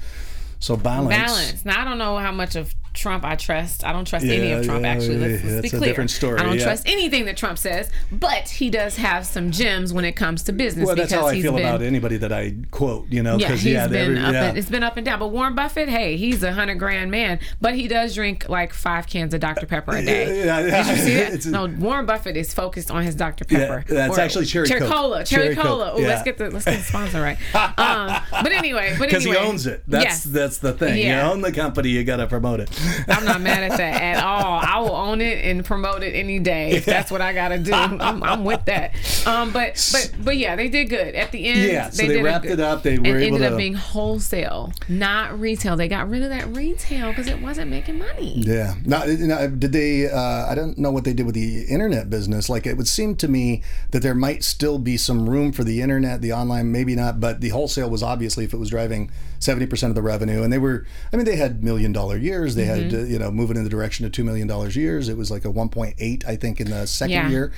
[0.59, 1.09] So balance.
[1.09, 1.65] balance.
[1.65, 3.85] Now I don't know how much of Trump I trust.
[3.85, 5.17] I don't trust any of Trump yeah, actually.
[5.17, 5.89] Let's, yeah, let's be clear.
[5.89, 6.63] different story, I don't yeah.
[6.63, 10.51] trust anything that Trump says, but he does have some gems when it comes to
[10.51, 13.07] business Well, that's because how I feel been about anybody that I quote.
[13.09, 14.43] You know, yeah, because he's yeah, been every- up yeah.
[14.45, 15.19] and it's been up and down.
[15.19, 19.07] But Warren Buffett, hey, he's a hundred grand man, but he does drink like five
[19.07, 20.45] cans of Dr Pepper a day.
[20.45, 21.45] Yeah, yeah, Did you see that?
[21.45, 23.83] no, Warren Buffett is focused on his Dr Pepper.
[23.87, 24.89] that's actually cherry Coke.
[24.91, 25.99] cola, cherry, Cherry cola.
[26.01, 26.07] Yeah.
[26.07, 27.37] let's get the let's get the sponsor right.
[27.77, 29.83] Um, but anyway, but because he owns it.
[29.87, 30.97] That's that's the thing.
[30.97, 31.25] Yeah.
[31.25, 32.69] You own the company, you got to promote it.
[33.07, 34.59] I'm not mad at that at all.
[34.61, 37.71] I will own it and promote it any day if that's what I gotta do.
[37.73, 38.95] I'm, I'm with that.
[39.27, 41.71] Um, but but but yeah, they did good at the end.
[41.71, 42.83] Yeah, so they did wrapped it up.
[42.83, 45.75] They and were able ended to- up being wholesale, not retail.
[45.75, 48.35] They got rid of that retail because it wasn't making money.
[48.37, 48.75] Yeah.
[48.85, 50.09] Now, now, did they?
[50.09, 52.49] Uh, I don't know what they did with the internet business.
[52.49, 55.81] Like, it would seem to me that there might still be some room for the
[55.81, 59.65] internet, the online, maybe not, but the wholesale was obviously if it was driving seventy
[59.65, 60.85] percent of the revenue, and they were.
[61.11, 62.55] I mean, they had million dollar years.
[62.55, 62.83] They Mm-hmm.
[62.89, 65.09] had uh, you know moving in the direction of two million dollars years.
[65.09, 67.29] It was like a one point eight, I think, in the second Yeah.
[67.29, 67.51] year.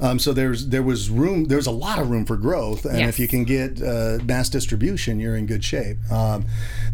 [0.00, 1.44] Um, so there's there was room.
[1.44, 3.08] There's a lot of room for growth, and Yes.
[3.10, 5.98] if you can get uh, mass distribution, you're in good shape.
[6.10, 6.44] Um,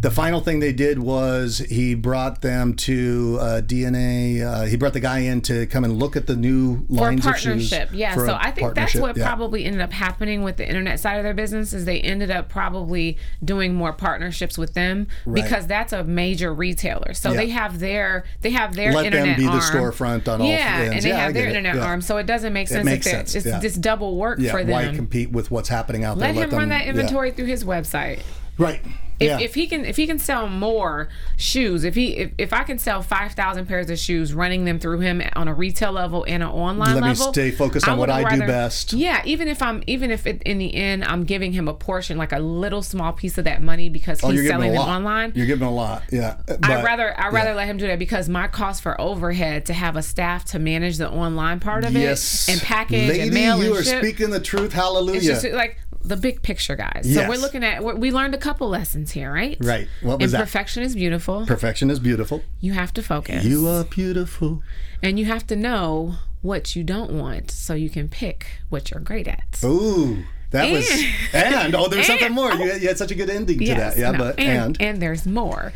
[0.01, 4.42] the final thing they did was he brought them to uh, DNA.
[4.42, 7.27] Uh, he brought the guy in to come and look at the new For lines
[7.27, 7.70] of shoes.
[7.70, 8.14] partnership, yeah.
[8.14, 9.27] for So I think that's what yeah.
[9.27, 12.48] probably ended up happening with the internet side of their business is they ended up
[12.48, 14.28] probably doing more partnerships
[14.59, 15.43] with them Right.
[15.43, 17.14] because that's a major retailer.
[17.14, 17.37] So Yeah.
[17.37, 20.79] they have their they have their Let them internet be the storefront on all yeah,
[20.81, 20.95] ends.
[20.97, 21.49] and they Yeah, have their it.
[21.49, 21.85] internet Yeah.
[21.85, 22.01] arm.
[22.01, 22.81] So it doesn't make sense.
[22.83, 24.69] It makes if sense, It's just double work for them.
[24.71, 26.29] why compete with what's happening out there.
[26.29, 26.45] Let there?
[26.45, 28.21] him run them- that inventory through his website.
[28.59, 28.81] Right.
[29.21, 29.41] If, yeah.
[29.41, 32.79] if he can if he can sell more shoes if he if, if i can
[32.79, 36.49] sell 5000 pairs of shoes running them through him on a retail level and an
[36.49, 37.01] online level.
[37.01, 38.93] Let me stay focused on what would I do best.
[38.93, 42.17] yeah even if i'm even if it, in the end i'm giving him a portion
[42.17, 44.73] like a little small piece of that money because oh, he's you're giving selling a
[44.75, 44.97] them lot.
[44.97, 46.05] online You're giving a lot.
[46.11, 46.37] Yeah.
[46.63, 49.97] I'd rather I'd rather let him do that because my cost for overhead to have
[49.97, 52.49] a staff to manage the online part of Yes.
[52.49, 54.03] it and package Lady, and mail you and are ship.
[54.03, 54.73] speaking the truth.
[54.73, 55.17] Hallelujah.
[55.19, 57.03] It's just like the big picture, guys.
[57.05, 57.29] So Yes.
[57.29, 59.57] we're looking at we learned a couple lessons here, right?
[59.61, 59.88] Right.
[60.03, 60.38] What was that?
[60.40, 61.47] Imperfection is beautiful.
[61.47, 62.42] Perfection is beautiful.
[62.61, 63.44] you have to focus.
[63.44, 64.62] You are beautiful.
[65.03, 69.01] and you have to know what you don't want so you can pick what you're
[69.01, 69.61] great at.
[69.64, 70.88] Ooh, that was
[71.33, 72.53] And- and oh, there's something and- more.
[72.53, 74.01] You, had- you had such a good ending to Yes, that.
[74.01, 74.49] Yeah, no, but and,
[74.81, 75.73] and, and there's more.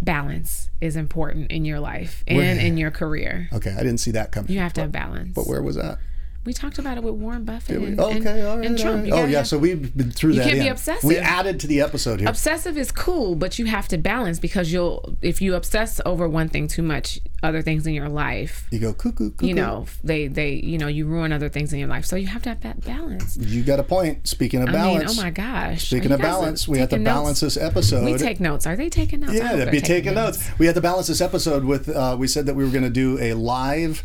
[0.00, 3.48] Balance is important in your life and Where- in your career.
[3.52, 4.50] okay, I didn't see that coming.
[4.50, 5.32] You have to have balance.
[5.34, 5.98] But where was that?
[6.44, 8.66] We talked about it with Warren Buffett and, okay, and, all right.
[8.66, 9.04] and Trump.
[9.04, 9.12] right.
[9.12, 10.44] Oh yeah, have- so we've been through that.
[10.44, 11.04] You can't be obsessive.
[11.04, 12.28] We added to the episode here.
[12.28, 16.48] obsessive is cool, but you have to balance because you'll if you obsess over one
[16.48, 19.46] thing too much, other things in your life, you go cuckoo, cuckoo.
[19.46, 22.04] you know, they they you know you ruin other things in your life.
[22.04, 23.36] So you have to have that balance.
[23.36, 24.26] You got a point.
[24.26, 25.18] Speaking of I mean, balance.
[25.18, 25.86] oh my gosh.
[25.86, 28.04] Speaking of balance, we have to taking balance this episode.
[28.04, 28.66] We take notes.
[28.66, 29.34] Are they taking notes?
[29.34, 30.50] Yeah, they're be taking notes.
[30.58, 31.88] We had to balance this episode with.
[31.88, 34.02] Uh, we said that we were going to do a live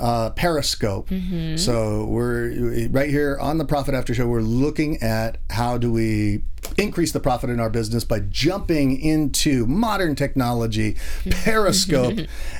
[0.00, 1.10] uh, Periscope.
[1.10, 1.56] Mm-hmm.
[1.56, 4.26] So we're right here on the Profit After Show.
[4.26, 6.42] We're looking at how do we
[6.78, 10.96] increase the profit in our business by jumping into modern technology,
[11.30, 12.18] Periscope,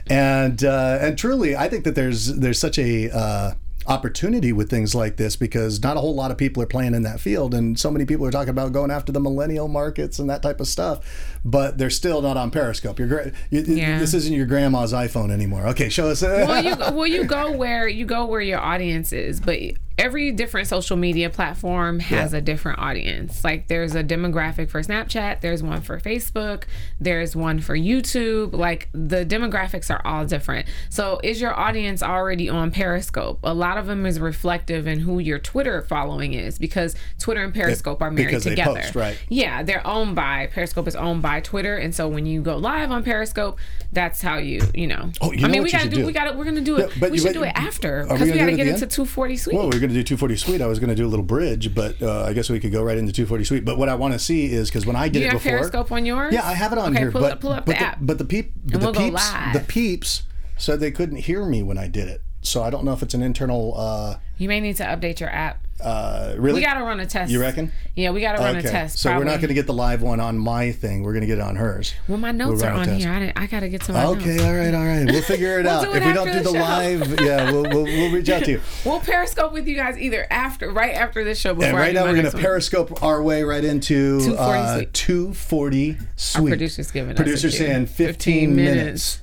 [0.09, 3.53] and uh, and truly, I think that there's there's such a uh,
[3.87, 7.03] opportunity with things like this because not a whole lot of people are playing in
[7.03, 10.29] that field and so many people are talking about going after the millennial markets and
[10.29, 13.99] that type of stuff but they're still not on periscope your gra- you, Yeah.
[13.99, 17.89] this isn't your grandma's iphone anymore okay show us well, you well you go where
[17.89, 19.59] you go where your audience is, but
[19.99, 22.39] every different social media platform has Yeah.
[22.39, 23.45] a different audience.
[23.45, 26.63] Like there's a demographic for Snapchat, there's one for Facebook,
[26.99, 28.55] there's one for YouTube.
[28.55, 30.67] Like the demographics are all different.
[30.89, 33.41] So is your audience already on Periscope?
[33.45, 37.53] A lot of them is reflective in who your Twitter following is because Twitter and
[37.53, 38.81] Periscope are married together.
[38.81, 39.19] post, right.
[39.29, 42.91] Yeah, they're owned by Periscope is owned by Twitter, and so when you go live
[42.91, 43.61] on Periscope,
[43.93, 45.13] that's how you you know.
[45.21, 46.07] Oh, you I know mean, what we gotta do, do?
[46.07, 46.91] We got to We're gonna do it.
[46.91, 48.83] Yeah, but we should do it after we because gonna we got to get into
[48.83, 48.91] end?
[48.91, 49.55] 240 Sweet.
[49.57, 50.61] well, we are to do 240 Sweet.
[50.61, 52.99] I was to do a little bridge, but uh, I guess we could go right
[52.99, 53.65] into 240 Sweet.
[53.65, 55.43] But what I want to see is because when I did do you it have
[55.43, 56.35] before, Periscope on yours?
[56.35, 57.13] yeah, I have it on okay, here.
[57.13, 57.99] Pull, but pull up but the app.
[58.01, 59.53] but the peep, we'll the go peeps, live.
[59.53, 60.23] the peeps
[60.57, 62.23] said they couldn't hear me when I did it.
[62.43, 63.75] So I don't know if it's an internal.
[63.77, 65.67] Uh, you may need to update your app.
[65.83, 66.61] uh, really?
[66.61, 67.31] We got to run a test.
[67.31, 67.73] You reckon?
[67.95, 68.69] Yeah, we got to run okay.
[68.69, 68.99] a test.
[68.99, 71.03] So we're not going to get the live one on my thing.
[71.03, 71.95] We're going to get it on hers.
[72.09, 73.11] Well, my notes We'll are on here.
[73.11, 74.23] I, I got to get to my notes.
[74.23, 74.45] Okay, notes.
[74.45, 75.05] all right, all right.
[75.07, 75.89] We'll figure it We'll out.
[75.89, 78.61] it if we don't do the live, yeah, we'll, we'll, we'll reach out to you.
[78.85, 81.53] We'll Periscope with you guys either after, right after this show.
[81.53, 84.95] Before And right now we're going to periscope our way right into 240 uh, suite.
[84.95, 86.49] 240 suite.
[86.49, 88.77] producer's giving us Producers saying 15, 15 minutes.
[88.77, 89.21] minutes.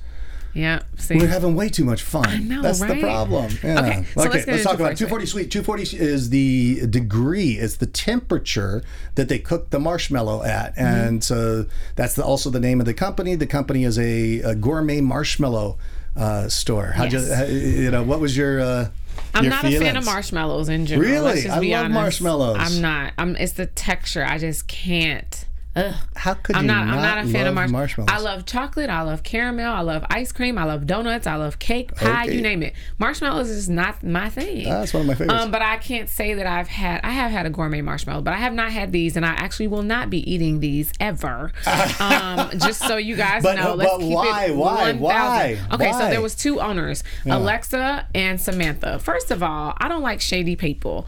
[0.54, 0.82] Yeah.
[0.96, 1.16] See.
[1.16, 2.26] We're having way too much fun.
[2.26, 2.94] I know, That's right?
[2.94, 3.52] the problem.
[3.62, 3.78] Yeah.
[3.80, 5.50] Okay, so let's get into talk about 240 240 sweet.
[5.50, 8.82] 240 is the degree, it's the temperature
[9.14, 10.74] that they cook the marshmallow at.
[10.74, 10.84] Mm-hmm.
[10.84, 13.34] And so that's the, also the name of the company.
[13.34, 15.78] The company is a, a gourmet marshmallow
[16.16, 16.92] uh, store.
[16.96, 17.50] How'd Yes.
[17.50, 18.60] you, you know, what was your.
[18.60, 18.88] Uh,
[19.34, 21.08] I'm your not a fan of marshmallows in general.
[21.08, 21.42] Really?
[21.42, 21.94] Let's I love honest.
[21.94, 22.56] marshmallows.
[22.58, 23.12] I'm not.
[23.18, 23.36] I'm.
[23.36, 24.24] It's the texture.
[24.24, 25.44] I just can't.
[25.78, 25.94] Ugh.
[26.16, 28.10] How could I'm you not, not, I'm not a fan of marsh- marshmallows?
[28.12, 28.90] I love chocolate.
[28.90, 29.72] I love caramel.
[29.72, 30.58] I love ice cream.
[30.58, 31.26] I love donuts.
[31.26, 32.24] I love cake, pie.
[32.24, 32.34] Okay.
[32.34, 32.74] You name it.
[32.98, 34.64] Marshmallows is not my thing.
[34.64, 35.42] That's one of my favorites.
[35.44, 37.00] Um, but I can't say that I've had.
[37.04, 39.68] I have had a gourmet marshmallow, but I have not had these, and I actually
[39.68, 41.52] will not be eating these ever.
[42.00, 43.74] um, just so you guys But- know.
[43.74, 44.44] Let's but keep why?
[44.46, 44.92] it Why?
[44.92, 45.00] 1,000.
[45.00, 45.58] Why?
[45.72, 48.98] Okay, so there was two owners, Alexa and Samantha.
[48.98, 51.06] First of all, I don't like shady people.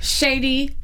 [0.00, 0.76] Shady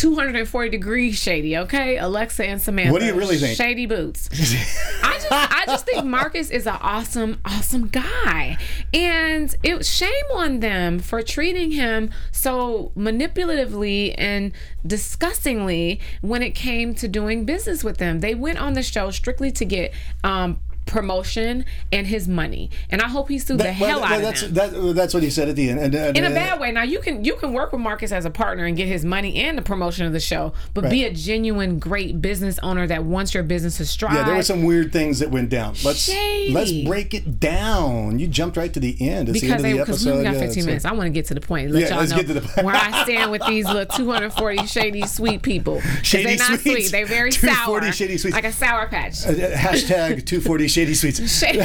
[0.00, 1.98] 240 degrees shady, okay?
[1.98, 2.90] Alexa and Samantha.
[2.90, 3.54] What do you really think?
[3.54, 4.30] Shady boots.
[5.02, 8.56] I just I just think Marcus is an awesome, awesome guy.
[8.94, 14.52] And it shame on them for treating him so manipulatively and
[14.86, 18.20] disgustingly when it came to doing business with them.
[18.20, 19.92] They went on the show strictly to get
[20.24, 20.60] um
[20.90, 22.70] promotion and his money.
[22.90, 25.22] And I hope he sued the Well, hell out that's, of them that, that's what
[25.22, 25.80] he said at the end.
[25.80, 26.72] And, and, in a bad way.
[26.72, 29.36] Now you can you can work with Marcus as a partner and get his money
[29.36, 33.32] and the promotion of the show, but be a genuine great business owner that wants
[33.34, 34.14] your business to strive.
[34.14, 35.74] Yeah, there were some weird things that went down.
[35.84, 36.52] Let's Shady.
[36.52, 38.18] let's break it down.
[38.18, 39.28] You jumped right to the end.
[39.28, 40.18] It's because the they end of the because we episode.
[40.18, 40.84] only got Yeah, 15 so- minutes.
[40.84, 41.70] I want to get to the point.
[41.70, 44.66] Let Yeah, y'all let's know get to the- where I stand with these little 240
[44.66, 45.80] shady sweet people.
[46.02, 46.62] Shady they're not sweets.
[46.62, 46.90] sweet.
[46.92, 47.80] They're very sour.
[47.80, 48.34] 240 shady sweets.
[48.34, 49.24] Like a sour patch.
[49.26, 51.30] Uh, Hashtag 240 Shady Sweets.
[51.40, 51.60] Shady,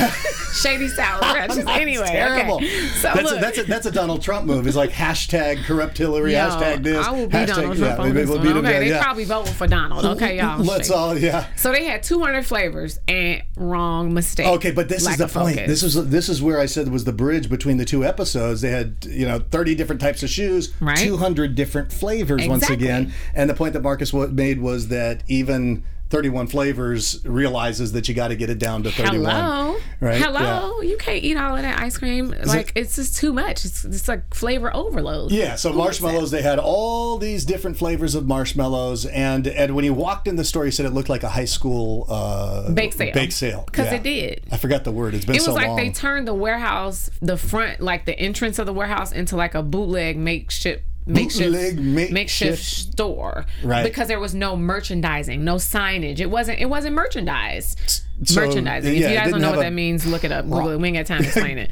[0.54, 1.20] shady sour.
[1.22, 2.56] That's anyway, terrible.
[2.56, 2.88] okay.
[2.88, 4.68] So that's, look, a, that's, a, that's a Donald Trump move.
[4.68, 7.06] It's like hashtag corrupt Hillary, hashtag this.
[7.06, 8.66] I will be hashtag, Donald yeah, Trump on maybe this we'll one.
[8.66, 9.04] Okay, they yeah.
[9.04, 10.06] probably voting for Donald.
[10.16, 10.60] Okay, y'all.
[10.64, 10.98] Let's straight.
[10.98, 11.48] all, yeah.
[11.56, 14.48] So they had 200 flavors and wrong mistake.
[14.48, 15.56] Okay, but this is the point.
[15.58, 15.68] focus.
[15.68, 18.62] This is this is where I said was the bridge between the two episodes.
[18.62, 20.98] They had you know thirty different types of shoes, Right.
[20.98, 23.14] two hundred different flavors once again.
[23.34, 25.84] And the point that Marcus made was that even
[26.16, 29.30] thirty one flavors realizes that you got to get it down to thirty one.
[29.36, 29.78] Hello.
[30.00, 30.22] Right?
[30.22, 30.82] Hello.
[30.82, 32.34] You can't eat all of that ice cream.
[32.46, 33.66] Like it's just too much.
[33.66, 35.32] It's it's like flavor overload.
[35.32, 35.44] Yeah.
[35.44, 39.84] yeah, so Who marshmallows, they had all these different flavors of marshmallows, and and when
[39.84, 42.94] he walked in the store, he said it looked like a high school uh, Bake
[42.94, 43.14] sale.
[43.14, 43.96] Bake sale, Because Yeah.
[43.96, 44.44] it did.
[44.52, 45.14] I forgot the word.
[45.14, 45.78] It's been It was so like long.
[45.78, 49.64] they turned the warehouse, the front, like the entrance of the warehouse, into like a
[49.64, 50.84] bootleg makeshift.
[51.08, 52.64] Makeshift, Bootleg makeshift.
[52.64, 53.84] store, Right.
[53.84, 56.20] Because there was no merchandising, no signage.
[56.20, 56.60] It wasn't.
[56.60, 58.02] It wasn't merchandised.
[58.24, 58.94] So, merchandising.
[58.96, 60.46] yeah, if you guys don't know what a- that means, look it up.
[60.46, 60.78] Google it.
[60.80, 61.70] We ain't got time to explain it.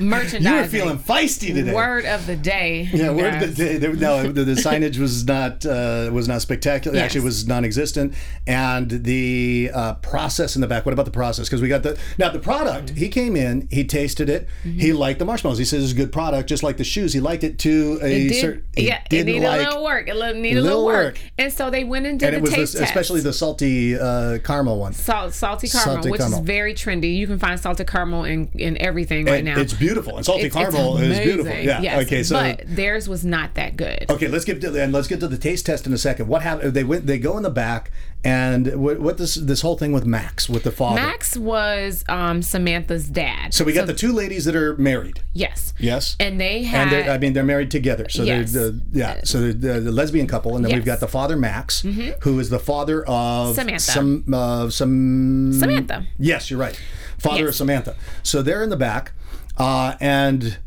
[0.00, 0.42] merchandising.
[0.42, 1.72] you were feeling feisty today.
[1.72, 2.88] Word of the day.
[2.92, 3.92] Yeah, word of the day.
[3.92, 6.96] No, the, the signage was not uh, was not spectacular.
[6.96, 7.04] Yes.
[7.06, 8.14] Actually, it was non-existent.
[8.46, 10.84] And the uh, process in the back.
[10.86, 11.48] What about the process?
[11.48, 12.90] Because we got the now the product.
[12.90, 14.78] He came in, he tasted it, Mm-hmm.
[14.78, 15.58] he liked the marshmallows.
[15.58, 17.12] He says it's a good product, just like the shoes.
[17.12, 18.64] He liked it to a certain.
[18.76, 20.08] yeah, it needed a little work.
[20.08, 21.14] It needed a little little work.
[21.14, 21.20] work.
[21.38, 22.90] And so they went and did and the it was taste the, test.
[22.90, 24.92] especially the salty uh, caramel one.
[25.14, 26.40] Salt, salty caramel, Salty which caramel.
[26.40, 27.16] is very trendy.
[27.16, 29.58] You can find salted caramel in, in everything right now.
[29.58, 31.52] It's beautiful, and it's caramel is beautiful.
[31.52, 31.80] Yeah.
[31.80, 32.06] Yes.
[32.06, 32.22] Okay.
[32.24, 32.34] So.
[32.34, 34.06] but theirs was not that good.
[34.10, 36.26] Okay, let's get to and let's get to the taste test in a second.
[36.26, 36.74] What happened?
[36.74, 37.06] They went.
[37.06, 37.92] They go in the back,
[38.24, 41.00] and what, what this this whole thing with Max with the father.
[41.00, 43.52] Max was um, Samantha's dad.
[43.52, 45.20] So we got the two ladies that are married.
[45.34, 46.16] yes, Yes.
[46.18, 48.06] and they had And they're, I mean, they're married together.
[48.08, 48.52] So Yes.
[48.52, 49.20] they're the yeah.
[49.24, 50.86] So they're the, the lesbian couple, and then we've Mm-hmm.
[50.86, 53.80] got the father Max, who is the father of Samantha.
[53.80, 56.06] Some uh, some Samantha.
[56.18, 56.80] Yes, you're right.
[57.18, 57.94] Father of Samantha.
[58.22, 59.12] So they're in the back,
[59.58, 60.58] uh, and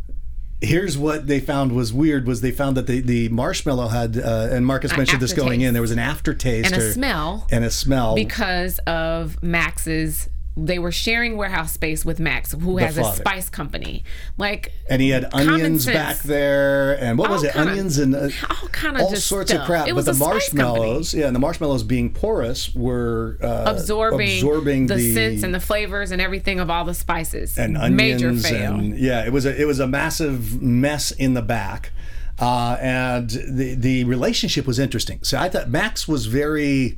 [0.62, 4.48] here's what they found was weird was they found that the, the marshmallow had uh,
[4.52, 7.64] and Marcus mentioned this going in there was an aftertaste and a or- smell and
[7.64, 10.30] a smell because of Max's.
[10.60, 14.04] They were sharing warehouse space with Max, who has a spice company.
[14.40, 18.30] Like and he had onions back there and what was it kinda- onions and uh,
[18.50, 20.64] all kinda all just sorts of crap It but the a spice company.
[20.64, 25.60] marshmallows yeah and the marshmallows being porous were uh, absorbing, absorbing the, scents and the
[25.60, 27.58] flavors and everything of all the spices.
[27.58, 28.74] and onions Major fail.
[28.76, 31.92] and yeah it was a it was a massive mess in the back
[32.40, 36.98] uh, and the the relationship was interesting so I thought Max was very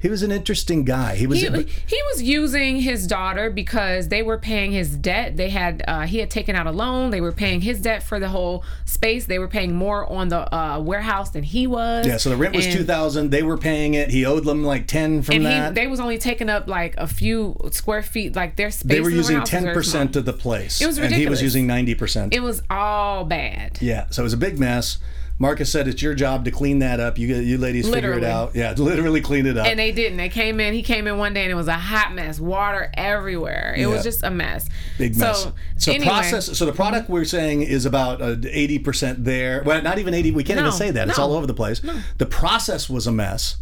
[0.00, 4.22] he was an interesting guy he was he, he was using his daughter because they
[4.22, 5.36] were paying his debt.
[5.36, 7.10] They had uh, he had taken out a loan.
[7.10, 9.26] They were paying his debt for the whole space.
[9.26, 12.06] They were paying more on the uh, warehouse than he was.
[12.06, 14.64] yeah so the rent was And- two thousand they were paying it he owed them
[14.64, 18.02] like ten from And he, that they was only taking up like a few square
[18.02, 18.88] feet, like their space.
[18.90, 21.12] they were the using ten percent of the place It was ridiculous.
[21.14, 23.78] and he was using ninety percent It was all bad.
[23.80, 24.98] Yeah, so it was a big mess.
[25.40, 27.18] Marcus said it's your job to clean that up.
[27.18, 28.54] You you ladies figure it out.
[28.54, 29.66] Yeah, literally clean it up.
[29.66, 30.18] And they didn't.
[30.18, 30.74] They came in.
[30.74, 32.38] He came in one day and it was a hot mess.
[32.38, 33.74] Water everywhere.
[33.74, 33.86] It Yeah.
[33.86, 34.68] was just a mess.
[34.98, 35.42] Big mess.
[35.42, 36.58] So, So, anyway, process.
[36.58, 39.62] So the product we're saying is about uh, eighty percent there.
[39.64, 40.30] Well, not even eighty.
[40.30, 41.08] We can't No, even say that.
[41.08, 41.80] It's all over the place.
[42.18, 43.56] The process was a mess.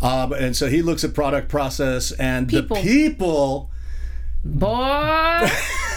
[0.00, 2.76] Uh, and so he looks at product process and People.
[2.76, 3.70] the people.
[4.44, 5.48] Boy.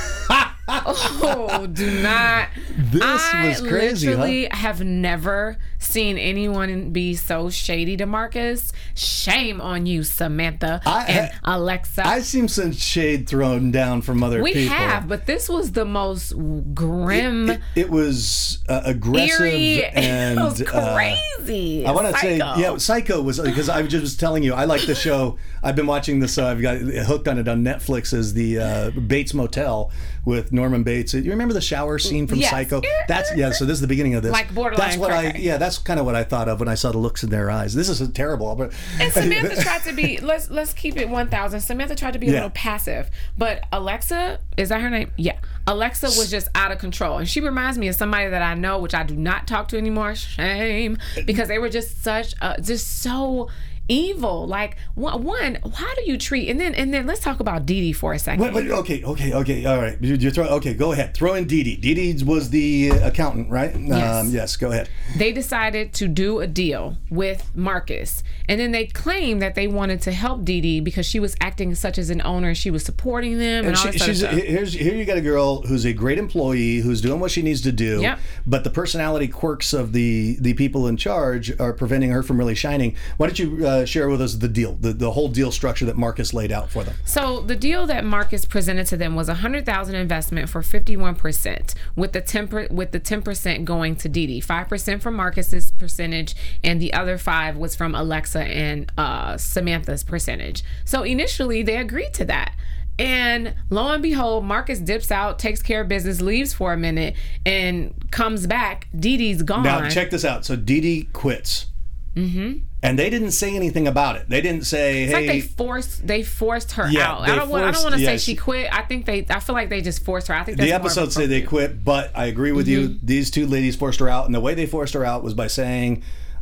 [0.68, 2.50] oh, do not.
[2.78, 4.12] This I was crazy, huh?
[4.14, 8.72] literally have never seen anyone be so shady to Marcus.
[8.96, 12.08] Shame on you, Samantha I- and Alexa.
[12.08, 14.76] I've seen some shade thrown down from other we people.
[14.76, 16.34] have, but this was the most
[16.74, 21.86] grim, It, it was uh, aggressive eerie, and it was uh, crazy.
[21.86, 24.86] I want to say, yeah, Psycho was because I was just telling you, I like
[24.86, 25.38] the show.
[25.64, 26.38] I've been watching this.
[26.38, 28.14] Uh, I've got hooked on it on Netflix.
[28.14, 29.92] Is the uh, Bates Motel
[30.26, 31.14] with Norman Bates?
[31.14, 32.50] You remember the shower scene from Yes.
[32.52, 32.82] Psycho?
[33.08, 33.52] That's yeah.
[33.52, 34.32] So this is the beginning of this.
[34.32, 35.34] Like borderline That's what I.
[35.38, 37.50] Yeah, that's kind of what I thought of when I saw the looks in their
[37.50, 37.74] eyes.
[37.74, 38.56] This is terrible.
[38.56, 41.62] But And Samantha tried to be let's let's keep it one thousand.
[41.62, 42.36] Samantha tried to be a Yeah.
[42.38, 45.12] little passive, but Alexa is that her name?
[45.18, 48.54] Yeah, Alexa was just out of control, and she reminds me of somebody that I
[48.54, 50.16] know, which I do not talk to anymore.
[50.16, 53.50] Shame, because they were just such uh, just so
[53.92, 54.48] evil.
[54.48, 56.50] Like one, one, how do you treat?
[56.50, 58.44] And then and then let's talk about Dee Dee for a second.
[58.44, 59.98] Wait, wait, okay, okay, okay, all right.
[60.02, 61.14] You, you throw, okay, go ahead.
[61.14, 61.76] Throw in Dee Dee.
[61.76, 63.76] Dee Dee was the accountant, right?
[63.78, 64.26] Yes.
[64.26, 64.56] Um, yes.
[64.56, 64.90] Go ahead.
[65.18, 68.24] they decided to do a deal with Marcus.
[68.48, 71.76] And then they claimed that they wanted to help Dee Dee because she was acting
[71.76, 72.56] such as an owner.
[72.56, 75.62] She was supporting them and, And all she, she's here's here you got a girl
[75.64, 78.02] who's a great employee who's doing what she needs to do.
[78.02, 78.20] Yep.
[78.46, 82.56] But the personality quirks of the the people in charge are preventing her from really
[82.56, 82.96] shining.
[83.18, 85.98] Why don't you uh, share with us the deal, the, the whole deal structure that
[85.98, 86.96] Marcus laid out for them?
[87.06, 90.98] So the deal that Marcus presented to them was a hundred thousand investment for fifty
[90.98, 95.16] one percent, with the ten with the ten percent going to Dee, five percent from
[95.16, 100.64] Marcus's percentage, and the other five was from Alexa and uh, Samantha's percentage.
[100.86, 102.56] So initially they agreed to that.
[103.00, 107.16] And lo and behold, Marcus dips out, takes care of business, leaves for a minute,
[107.46, 108.88] and comes back.
[108.96, 109.64] Dee Dee's gone.
[109.64, 110.46] Now check this out.
[110.46, 111.68] So Dee Dee quits.
[112.16, 112.60] Mm-hmm.
[112.84, 114.28] And they didn't say anything about it.
[114.28, 117.22] They didn't say, It's "Hey." like they forced they forced her Yeah, out.
[117.22, 118.74] I don't want I don't want to yeah, say she- quit.
[118.74, 120.34] I think they I feel like they just forced her.
[120.34, 122.90] I think the episodes say they quit, but I agree with you.
[122.90, 123.06] Mm-hmm.
[123.06, 125.46] These two ladies forced her out, and the way they forced her out was by
[125.48, 126.02] saying,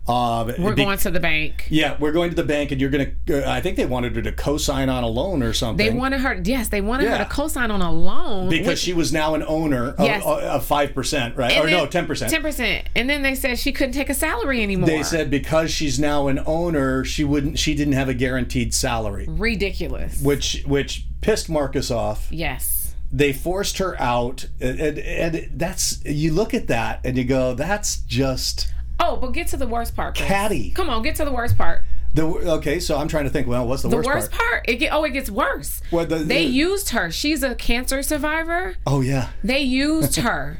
[0.09, 1.67] uh, We're be- going to the bank.
[1.69, 3.47] Yeah, we're going to the bank, and you're going to.
[3.47, 5.85] Uh, I think they wanted her to co-sign on a loan or something.
[5.85, 7.17] They wanted her, yes, they wanted Yeah.
[7.17, 10.23] her to co-sign on a loan because which- she was now an owner of, Yes.
[10.25, 11.51] of five percent, right?
[11.51, 12.31] and Or no, ten percent.
[12.33, 12.83] 10%.
[12.95, 14.87] And then they said she couldn't take a salary anymore.
[14.87, 17.59] They said because she's now an owner, she wouldn't.
[17.59, 20.21] She didn't have a guaranteed salary, ridiculous.
[20.21, 22.27] which which pissed Marcus off.
[22.31, 22.95] Yes.
[23.11, 27.53] They forced her out, and, and, and that's you look at that and you go,
[27.55, 30.15] that's just Oh, but get to the worst part.
[30.15, 30.27] Chris.
[30.27, 30.71] Catty.
[30.71, 31.83] Come on, get to the worst part.
[32.13, 32.79] the okay.
[32.79, 33.47] So I'm trying to think.
[33.47, 34.13] Well, what's the, worst part?
[34.13, 34.51] The worst, worst, part?
[34.51, 34.69] part?
[34.69, 35.81] it get oh, it gets worse.
[35.89, 37.09] What, the- they the- used her.
[37.11, 38.75] She's a cancer survivor.
[38.85, 39.29] Oh yeah.
[39.43, 40.57] They used her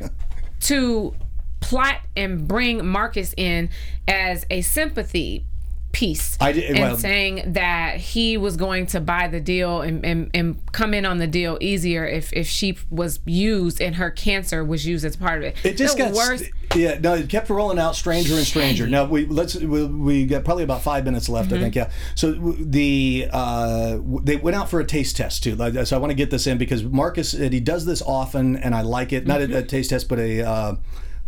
[0.62, 1.16] to
[1.60, 3.70] plot and bring Marcus in
[4.08, 5.46] as a sympathy
[5.92, 10.06] piece I did- and well- saying that he was going to buy the deal and,
[10.06, 14.12] and, and come in on the deal easier if, if she was used and her
[14.12, 15.66] cancer was used as part of it.
[15.66, 16.46] It just the got worst.
[16.76, 18.86] Yeah, no, it kept rolling out stranger and stranger.
[18.88, 21.58] Now we let's we, we got probably about five minutes left, Mm-hmm.
[21.58, 21.76] I think.
[21.76, 21.90] Yeah.
[22.16, 25.56] So the uh, they went out for a taste test too.
[25.86, 28.82] So I want to get this in because Marcus he does this often, and I
[28.82, 29.26] like it.
[29.26, 29.56] Not a, Mm-hmm.
[29.58, 30.42] a taste test, but a.
[30.42, 30.76] Uh,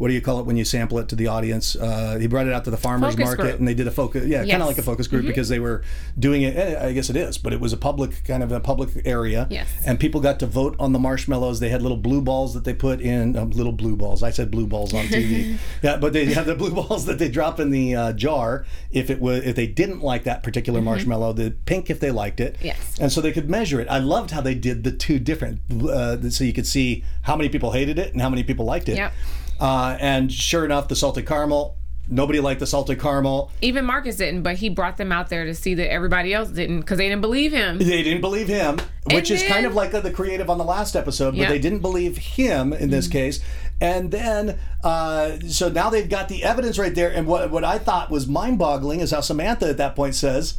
[0.01, 1.75] what do you call it when you sample it to the audience?
[1.75, 3.59] Uh, he brought it out to the farmers Focus market, group.
[3.59, 4.25] and they did a focus.
[4.25, 4.53] Yeah, kind Yes.
[4.55, 4.61] Mm-hmm.
[4.63, 5.83] of like a focus group because they were
[6.17, 6.57] doing it.
[6.57, 9.47] eh, I guess it is, but it was a public kind of a public area.
[9.51, 9.69] Yes.
[9.85, 11.59] And people got to vote on the marshmallows.
[11.59, 13.37] They had little blue balls that they put in.
[13.37, 14.23] Um, little blue balls.
[14.23, 15.57] I said blue balls on TV.
[15.83, 19.11] yeah, but they had the blue balls that they drop in the uh, jar if
[19.11, 21.33] it was if they didn't like that particular marshmallow.
[21.33, 22.55] The pink if they liked it.
[22.55, 22.65] Mm-hmm.
[22.65, 22.97] Yes.
[22.99, 23.87] And so they could measure it.
[23.87, 27.49] I loved how they did the two different, uh, so you could see how many
[27.49, 28.95] people hated it and how many people liked it.
[28.97, 29.13] Yep.
[29.62, 31.78] Uh, and sure enough, the salted caramel.
[32.09, 33.51] Nobody liked the salted caramel.
[33.62, 36.82] Even Marcus didn't, but he brought them out there to see that everybody else didn't
[36.82, 37.78] because they didn't believe him.
[37.78, 38.80] They didn't believe him,
[39.12, 42.18] which is kind of like the creative on the last episode, but they didn't believe
[42.18, 43.39] him in this case.
[43.80, 47.12] And then, uh, so now they've got the evidence right there.
[47.12, 50.55] And what, what I thought was mind boggling is how Samantha at that point says,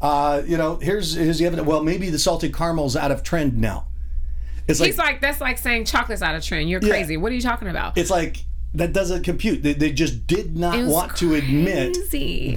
[0.00, 1.68] uh, you know, here's, here's the evidence.
[1.68, 3.86] Well, maybe the salted caramel's out of trend now.
[4.66, 6.70] It's like, He's like, that's like saying chocolate's out of trend.
[6.70, 7.16] You're crazy.
[7.16, 7.98] What are you talking about?
[7.98, 8.44] it's like,
[8.74, 9.62] that doesn't compute.
[9.62, 11.96] They, they just did not want to admit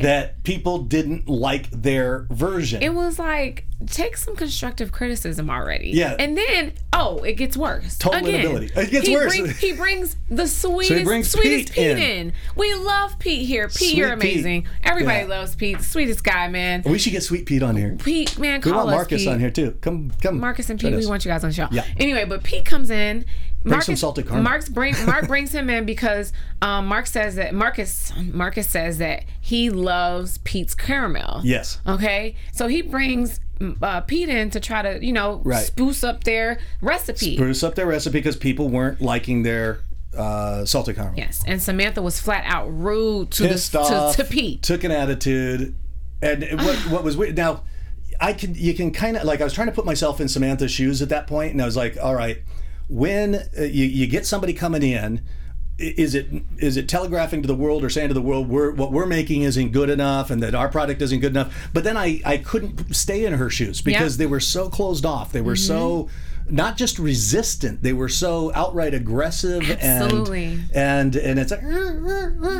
[0.01, 2.81] that people didn't like their version.
[2.81, 5.91] it was like take some constructive criticism already.
[5.91, 6.15] Yeah.
[6.17, 7.95] And then Oh, it gets worse.
[7.99, 8.71] Total Again, inability.
[8.75, 9.37] It gets he worse.
[9.37, 11.97] Brings, he brings the sweetest, brings sweetest Pete Pete, in.
[11.99, 12.33] in.
[12.55, 13.67] We love Pete here.
[13.67, 14.33] Pete, Sweet you're Pete.
[14.37, 14.67] amazing.
[14.83, 15.27] Everybody Yeah.
[15.27, 15.79] loves Pete.
[15.81, 16.81] Sweetest guy, man.
[16.87, 17.95] We should get Sweet Pete on here.
[18.03, 19.27] Pete, man, We call want us Marcus Pete.
[19.31, 19.77] on here too.
[19.81, 20.39] Come, come.
[20.39, 21.67] Marcus and Pete, we want you guys on the show.
[21.69, 21.85] Yeah.
[21.97, 23.25] Anyway, but Pete comes in.
[23.63, 24.43] Marcus, some salted caramel.
[24.43, 26.31] Mark's bring, Mark brings him in because
[26.61, 31.41] um, Mark says that Marcus Marcus says that he loves Pete's caramel.
[31.43, 31.79] Yes.
[31.85, 33.39] Okay, so he brings
[33.81, 35.65] uh, Pete in to try to you know Right.
[35.65, 37.35] spruce up their recipe.
[37.35, 39.79] Spruce up their recipe because people weren't liking their
[40.15, 41.15] uh, salted caramel.
[41.17, 44.15] Yes, and Samantha was flat out rude to Pissed the, off.
[44.15, 44.61] to, to Pete.
[44.63, 45.75] Took an attitude,
[46.21, 47.63] and what what was weird now.
[48.19, 50.71] I can you can kind of like I was trying to put myself in Samantha's
[50.71, 52.41] shoes at that point, and I was like, all right,
[52.87, 55.21] when uh, you, you get somebody coming in.
[55.79, 56.27] Is it
[56.57, 59.43] is it telegraphing to the world or saying to the world we're what we're making
[59.43, 61.69] isn't good enough and that our product isn't good enough?
[61.71, 65.31] But then I I couldn't stay in her shoes because they were so closed off.
[65.31, 66.36] They were so Mm-hmm.
[66.49, 67.83] Not just resistant.
[67.83, 70.59] They were so outright aggressive Absolutely.
[70.73, 71.61] and and and it's like,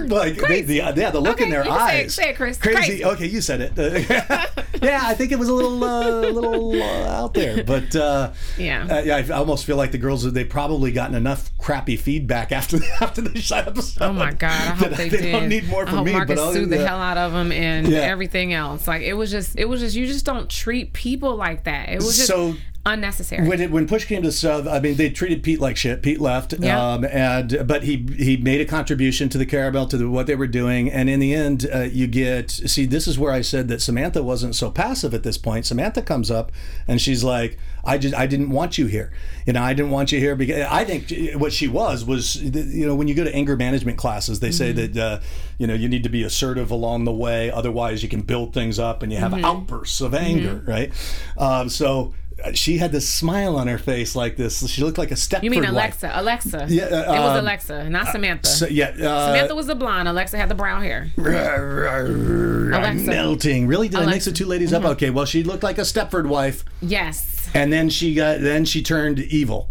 [0.10, 2.16] like they, the, yeah the look Okay, in their can say it- eyes.
[2.16, 2.58] say it, Chris.
[2.58, 2.76] Crazy.
[2.78, 3.06] Crazy.
[3.06, 3.74] Okay, you said it.
[4.84, 8.88] yeah, I think it was a little uh, little uh, out there, but uh, Yeah.
[8.90, 9.18] uh, yeah.
[9.18, 13.52] I almost feel like the girls they probably gotten enough crappy feedback after after this
[13.52, 14.04] episode.
[14.04, 14.50] Oh my God!
[14.52, 15.32] I hope that they, they did.
[15.32, 16.14] don't need more I from hope me.
[16.14, 18.00] Marcus but other sued than the hell out of them and Yeah.
[18.00, 18.88] everything else.
[18.88, 21.90] Like it was just, it was just, you just don't treat people like that.
[21.90, 22.56] It was just So-
[22.94, 23.48] unnecessary.
[23.48, 26.02] when it, when push came to shove, I mean, they treated Pete like shit.
[26.02, 26.94] Pete left, Yeah.
[26.94, 30.36] um, and but he he made a contribution to the caramel to the, what they
[30.36, 32.86] were doing, and in the end, uh, you get see.
[32.86, 35.66] This is where I said that Samantha wasn't so passive at this point.
[35.66, 36.52] Samantha comes up
[36.88, 39.12] and she's like, "I just I didn't want you here.
[39.46, 42.86] You know, I didn't want you here because I think what she was was you
[42.88, 45.20] know when you go to anger management classes, they say that uh,
[45.58, 48.80] you know you need to be assertive along the way, otherwise you can build things
[48.80, 50.92] up and you have outbursts of anger, right?
[51.38, 52.14] Um, so.
[52.44, 54.68] Uh, She had this smile on her face like this.
[54.70, 55.72] She looked like a Stepford you mean wife.
[56.04, 56.12] Alexa?
[56.14, 56.66] Alexa.
[56.70, 58.48] Yeah, uh, it was um, Alexa, not Samantha.
[58.48, 60.08] So, yeah, uh, Samantha was the blonde.
[60.08, 61.10] Alexa had the brown hair.
[61.18, 63.06] Alexa.
[63.10, 63.68] melting.
[63.68, 63.90] Really?
[63.90, 64.32] Did I mix Mm-hmm.
[64.32, 64.84] the two ladies up?
[64.84, 65.10] Okay.
[65.10, 67.50] Well, she looked like a Stepford wife, Yes.
[67.54, 69.70] and then she got then she turned evil.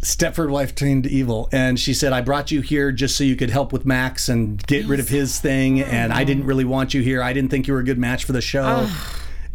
[0.00, 3.50] Stepford wife turned evil, and she said, "I brought you here just so you could
[3.50, 7.02] help with Max and get rid of his thing, and I didn't really want you
[7.02, 7.22] here.
[7.22, 8.88] I didn't think you were a good match for the show."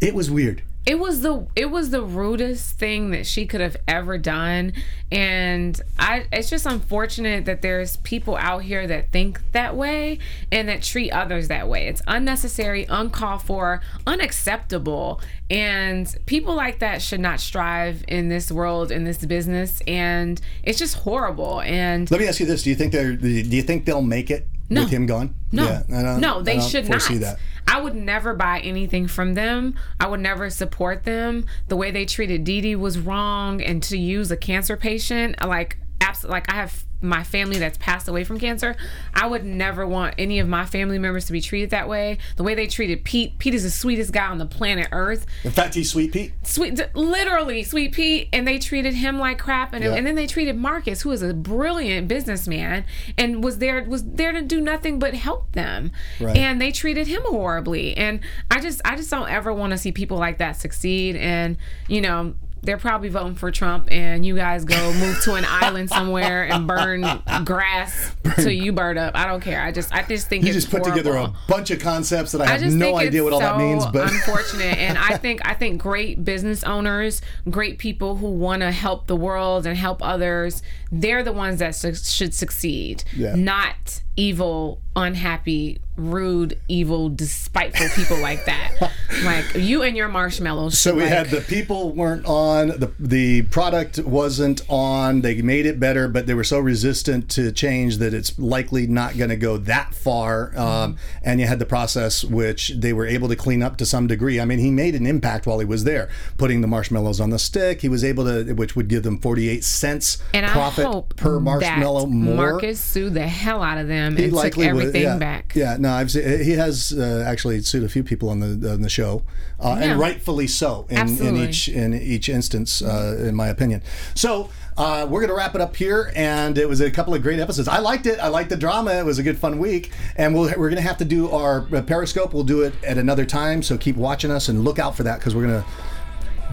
[0.00, 0.62] It was weird.
[0.84, 4.72] It was the it was the rudest thing that she could have ever done,
[5.12, 10.18] and I it's just unfortunate that there's people out here that think that way
[10.50, 11.86] and that treat others that way.
[11.86, 18.90] It's unnecessary, uncalled for, unacceptable, and people like that should not strive in this world
[18.90, 21.60] in this business, and it's just horrible.
[21.60, 23.14] And Let me ask you this: Do you think they're?
[23.14, 24.82] Do you think they'll make it No.
[24.82, 25.34] with him gone?
[25.52, 25.82] No, Yeah,
[26.18, 27.02] no, they should not.
[27.20, 27.38] that.
[27.68, 29.74] I would never buy anything from them.
[30.00, 31.46] I would never support them.
[31.68, 35.78] The way they treated Dee Dee was wrong, and to use a cancer patient, like
[36.00, 38.76] absolutely, like I have my family that's passed away from cancer.
[39.14, 42.18] I would never want any of my family members to be treated that way.
[42.36, 43.38] The way they treated Pete.
[43.38, 45.26] Pete is the sweetest guy on the planet Earth.
[45.44, 46.32] In fact, he's sweet Pete.
[46.42, 49.94] Sweet, literally, Sweet Pete, and they treated him like crap, and, Yeah.
[49.94, 52.84] and then they treated Marcus, who is a brilliant businessman,
[53.18, 55.90] and was there was there to do nothing but help them,
[56.20, 56.36] Right.
[56.36, 59.92] and they treated him horribly, and I just I just don't ever want to see
[59.92, 61.56] people like that succeed, and
[61.88, 62.34] you know.
[62.62, 66.66] They're probably voting for Trump, and you guys go move to an island somewhere and
[66.66, 67.04] burn
[67.44, 69.16] grass till you burn up.
[69.16, 69.60] I don't care.
[69.60, 72.40] I just, I just think You it's just put together a bunch of concepts that
[72.40, 74.78] I I have no idea what all that means, but unfortunate.
[74.78, 79.16] And I think I think great business owners, great people who want to help the
[79.16, 83.02] world and help others, they're the ones that su- should succeed.
[83.16, 83.34] Yeah.
[83.34, 88.92] Not evil, unhappy, rude, evil, despiteful people like that.
[89.24, 90.78] like you and your marshmallows.
[90.78, 95.22] So we like, had the people weren't on the the product wasn't on.
[95.22, 99.16] They made it better, but they were so resistant to change that it's likely not
[99.16, 100.56] going to go that far.
[100.58, 104.06] Um, and you had the process which they were able to clean up to some
[104.06, 104.40] degree.
[104.40, 107.38] I mean, he made an impact while he was there, putting the marshmallows on the
[107.38, 107.80] stick.
[107.80, 112.06] He was able to, which would give them forty eight cents and profit per marshmallow
[112.06, 112.52] more.
[112.52, 115.16] Marcus sued the hell out of them He and took likely would, yeah.
[115.16, 115.52] back.
[115.54, 118.82] Yeah, no, I've seen, he has uh, actually sued a few people on the on
[118.82, 119.22] the show,
[119.60, 119.92] uh, Yeah.
[119.92, 123.82] and rightfully so in, in each in each instance, uh, in my opinion.
[124.14, 124.50] So.
[124.74, 127.68] Uh, we're gonna wrap it up here, and it was a couple of great episodes.
[127.68, 128.18] I liked it.
[128.18, 128.92] I liked the drama.
[128.92, 131.82] It was a good, fun week, and we'll, we're gonna have to do our uh,
[131.82, 132.32] Periscope.
[132.32, 135.18] We'll do it at another time, so keep watching us and look out for that
[135.18, 135.64] because we're gonna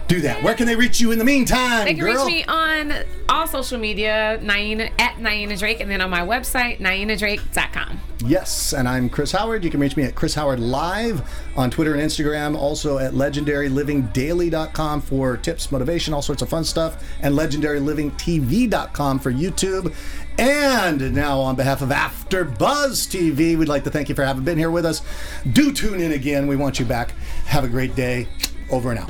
[0.07, 0.41] do that.
[0.43, 2.25] Where can they reach you in the meantime, They can girl?
[2.25, 2.93] reach me on
[3.29, 7.99] all social media, Niena, at Niena Drake, and then on my website, nienadrake.com.
[8.25, 9.63] Yes, and I'm Chris Howard.
[9.63, 11.21] You can reach me at Chris Howard Live
[11.55, 12.55] on Twitter and Instagram.
[12.57, 19.93] Also at legendarylivingdaily.com for tips, motivation, all sorts of fun stuff, and legendarylivingtv.com for YouTube.
[20.37, 24.43] And now, on behalf of After Buzz TV, we'd like to thank you for having
[24.43, 25.01] been here with us.
[25.51, 26.47] Do tune in again.
[26.47, 27.11] We want you back.
[27.45, 28.27] Have a great day.
[28.71, 29.09] Over and out.